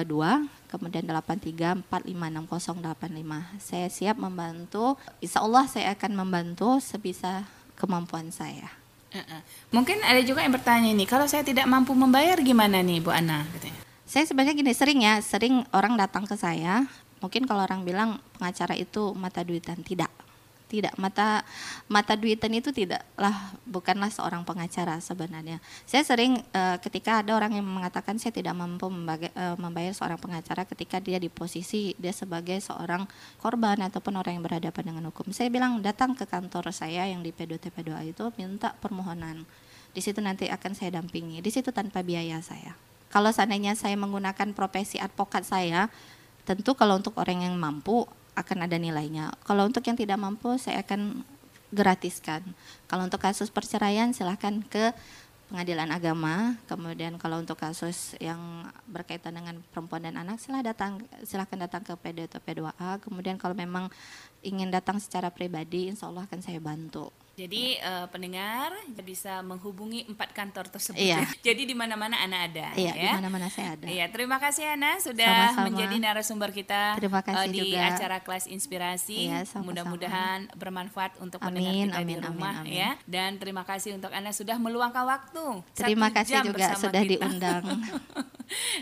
kemudian 0.72 1.04
83456085. 1.04 3.60
Saya 3.60 3.88
siap 3.92 4.16
membantu. 4.16 4.96
Insya 5.20 5.44
Allah 5.44 5.68
saya 5.68 5.92
akan 5.92 6.12
membantu 6.16 6.80
sebisa 6.80 7.44
kemampuan 7.76 8.32
saya. 8.32 8.81
Mungkin 9.72 10.00
ada 10.00 10.20
juga 10.24 10.40
yang 10.44 10.52
bertanya 10.56 10.90
nih, 10.92 11.08
kalau 11.08 11.28
saya 11.28 11.44
tidak 11.44 11.68
mampu 11.68 11.92
membayar 11.92 12.40
gimana 12.40 12.80
nih 12.80 13.00
Bu 13.04 13.12
Ana? 13.12 13.44
Saya 14.08 14.24
sebenarnya 14.28 14.52
gini 14.56 14.72
sering 14.76 15.00
ya, 15.04 15.20
sering 15.24 15.64
orang 15.72 15.96
datang 15.96 16.28
ke 16.28 16.36
saya. 16.36 16.84
Mungkin 17.24 17.48
kalau 17.48 17.64
orang 17.64 17.84
bilang 17.86 18.20
pengacara 18.36 18.76
itu 18.76 19.14
mata 19.16 19.40
duitan, 19.46 19.80
tidak 19.84 20.10
tidak 20.72 20.96
mata 20.96 21.44
mata 21.92 22.16
duitan 22.16 22.48
itu 22.56 22.72
tidaklah 22.72 23.52
bukanlah 23.68 24.08
seorang 24.08 24.40
pengacara 24.48 24.96
sebenarnya. 25.04 25.60
Saya 25.84 26.00
sering 26.08 26.40
uh, 26.56 26.80
ketika 26.80 27.20
ada 27.20 27.36
orang 27.36 27.60
yang 27.60 27.68
mengatakan 27.68 28.16
saya 28.16 28.32
tidak 28.32 28.56
mampu 28.56 28.88
membaga, 28.88 29.28
uh, 29.36 29.60
membayar 29.60 29.92
seorang 29.92 30.16
pengacara 30.16 30.64
ketika 30.64 30.96
dia 30.96 31.20
di 31.20 31.28
posisi 31.28 31.92
dia 32.00 32.16
sebagai 32.16 32.56
seorang 32.64 33.04
korban 33.36 33.84
ataupun 33.84 34.16
orang 34.16 34.40
yang 34.40 34.44
berhadapan 34.48 34.96
dengan 34.96 35.12
hukum. 35.12 35.28
Saya 35.36 35.52
bilang 35.52 35.84
datang 35.84 36.16
ke 36.16 36.24
kantor 36.24 36.72
saya 36.72 37.04
yang 37.04 37.20
di 37.20 37.36
P2TP2A 37.36 38.08
itu 38.08 38.24
minta 38.40 38.72
permohonan. 38.80 39.44
Di 39.92 40.00
situ 40.00 40.24
nanti 40.24 40.48
akan 40.48 40.72
saya 40.72 40.96
dampingi. 40.96 41.44
Di 41.44 41.52
situ 41.52 41.68
tanpa 41.68 42.00
biaya 42.00 42.40
saya. 42.40 42.72
Kalau 43.12 43.28
seandainya 43.28 43.76
saya 43.76 43.92
menggunakan 44.00 44.56
profesi 44.56 44.96
advokat 44.96 45.44
saya 45.44 45.92
tentu 46.48 46.72
kalau 46.74 46.98
untuk 46.98 47.14
orang 47.20 47.44
yang 47.44 47.54
mampu 47.60 48.08
akan 48.32 48.64
ada 48.64 48.76
nilainya. 48.80 49.32
Kalau 49.44 49.68
untuk 49.68 49.84
yang 49.84 49.96
tidak 49.98 50.16
mampu 50.16 50.56
saya 50.56 50.80
akan 50.80 51.24
gratiskan. 51.72 52.44
Kalau 52.88 53.08
untuk 53.08 53.20
kasus 53.20 53.48
perceraian 53.48 54.12
silahkan 54.12 54.60
ke 54.68 54.92
pengadilan 55.52 55.92
agama. 55.92 56.56
Kemudian 56.64 57.20
kalau 57.20 57.44
untuk 57.44 57.60
kasus 57.60 58.16
yang 58.16 58.64
berkaitan 58.88 59.36
dengan 59.36 59.60
perempuan 59.68 60.08
dan 60.08 60.16
anak 60.16 60.40
silahkan 60.40 60.72
datang 60.72 60.92
silahkan 61.28 61.58
datang 61.68 61.82
ke 61.84 61.92
PD 62.00 62.24
atau 62.24 62.40
P2A. 62.40 63.04
Kemudian 63.04 63.36
kalau 63.36 63.52
memang 63.52 63.92
ingin 64.40 64.72
datang 64.72 64.96
secara 64.96 65.28
pribadi 65.28 65.92
insya 65.92 66.08
Allah 66.08 66.24
akan 66.24 66.40
saya 66.40 66.56
bantu. 66.56 67.12
Jadi 67.32 67.80
uh, 67.80 68.06
pendengar 68.12 68.76
bisa 69.00 69.40
menghubungi 69.40 70.04
empat 70.04 70.36
kantor 70.36 70.68
tersebut. 70.68 71.00
Iya. 71.00 71.24
Jadi 71.46 71.64
di 71.64 71.72
mana-mana 71.72 72.20
Ana 72.20 72.44
ada. 72.44 72.76
Iya, 72.76 72.92
ya? 72.92 73.12
di 73.16 73.18
mana-mana 73.24 73.48
saya 73.48 73.72
ada. 73.74 73.86
Iya, 73.88 74.12
terima 74.12 74.36
kasih 74.36 74.76
Ana 74.76 75.00
sudah 75.00 75.56
Sama-sama. 75.56 75.64
menjadi 75.72 75.96
narasumber 75.96 76.50
kita 76.52 77.00
Terima 77.00 77.24
kasih 77.24 77.48
uh, 77.48 77.48
di 77.48 77.72
juga. 77.72 77.88
acara 77.88 78.16
kelas 78.20 78.44
inspirasi. 78.52 79.32
Iya. 79.32 79.48
Mudah-mudahan 79.64 80.52
bermanfaat 80.54 81.16
untuk 81.24 81.40
Amin, 81.40 81.56
pendengar 81.56 81.72
kita 81.72 81.98
di 81.98 82.04
amin, 82.04 82.18
rumah 82.20 82.54
amin, 82.60 82.68
amin. 82.68 82.80
ya. 82.84 82.90
Dan 83.08 83.30
terima 83.40 83.64
kasih 83.64 83.96
untuk 83.96 84.12
Ana 84.12 84.30
sudah 84.36 84.60
meluangkan 84.60 85.04
waktu. 85.08 85.44
Terima 85.72 86.12
kasih 86.12 86.44
juga 86.44 86.76
sudah 86.76 87.00
kita. 87.00 87.10
diundang. 87.24 87.62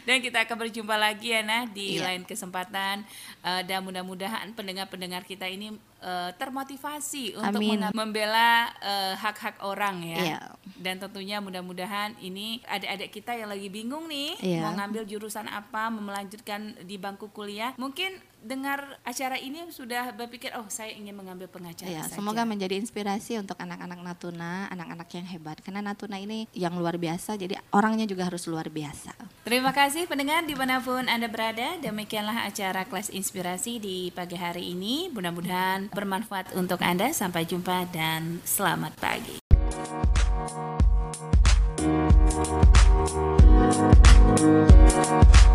Dan 0.02 0.20
kita 0.20 0.44
akan 0.44 0.56
berjumpa 0.58 0.94
lagi 0.94 1.32
ya 1.32 1.40
nah 1.40 1.64
di 1.64 1.96
Iya. 1.96 2.06
lain 2.06 2.22
kesempatan 2.24 3.02
Eh, 3.40 3.62
dan 3.64 3.80
mudah-mudahan 3.80 4.52
pendengar-pendengar 4.52 5.24
kita 5.24 5.48
ini 5.48 5.72
eh, 6.00 6.30
termotivasi 6.36 7.40
untuk 7.40 7.60
membela 7.92 8.68
eh, 8.80 9.16
hak-hak 9.16 9.64
orang 9.64 10.04
ya. 10.04 10.20
Iya. 10.20 10.38
Dan 10.76 11.00
tentunya 11.00 11.40
mudah-mudahan 11.40 12.20
ini 12.20 12.60
adik-adik 12.64 13.08
kita 13.10 13.32
yang 13.32 13.48
lagi 13.48 13.68
bingung 13.68 14.04
nih 14.06 14.36
Iya. 14.40 14.60
mau 14.60 14.76
ngambil 14.76 15.08
jurusan 15.08 15.48
apa, 15.48 15.88
melanjutkan 15.88 16.76
di 16.84 16.96
bangku 16.96 17.32
kuliah, 17.32 17.72
mungkin 17.76 18.12
dengar 18.40 18.98
acara 19.04 19.36
ini 19.36 19.62
sudah 19.68 20.12
berpikir 20.16 20.50
oh 20.56 20.66
saya 20.72 20.92
ingin 20.96 21.12
mengambil 21.12 21.46
pengacara 21.46 21.88
Ya, 21.88 22.02
saja. 22.04 22.16
semoga 22.16 22.42
menjadi 22.48 22.80
inspirasi 22.80 23.36
untuk 23.36 23.60
anak-anak 23.60 24.00
Natuna, 24.00 24.66
anak-anak 24.72 25.08
yang 25.12 25.26
hebat. 25.28 25.56
Karena 25.60 25.84
Natuna 25.84 26.16
ini 26.16 26.48
yang 26.56 26.76
luar 26.76 26.96
biasa, 26.96 27.36
jadi 27.36 27.60
orangnya 27.70 28.08
juga 28.08 28.26
harus 28.28 28.48
luar 28.48 28.72
biasa. 28.72 29.12
Terima 29.44 29.72
kasih 29.72 30.08
pendengar 30.08 30.44
di 30.48 30.56
mana 30.56 30.80
pun 30.80 31.04
Anda 31.08 31.28
berada. 31.28 31.76
Demikianlah 31.80 32.48
acara 32.48 32.84
kelas 32.88 33.12
inspirasi 33.12 33.80
di 33.80 33.96
pagi 34.12 34.36
hari 34.36 34.72
ini. 34.72 35.08
Mudah-mudahan 35.12 35.92
bermanfaat 35.92 36.56
untuk 36.56 36.80
Anda. 36.80 37.12
Sampai 37.12 37.44
jumpa 37.44 37.88
dan 37.92 38.40
selamat 38.44 38.96
pagi. 38.96 39.36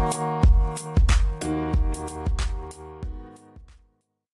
Thank 0.06 0.45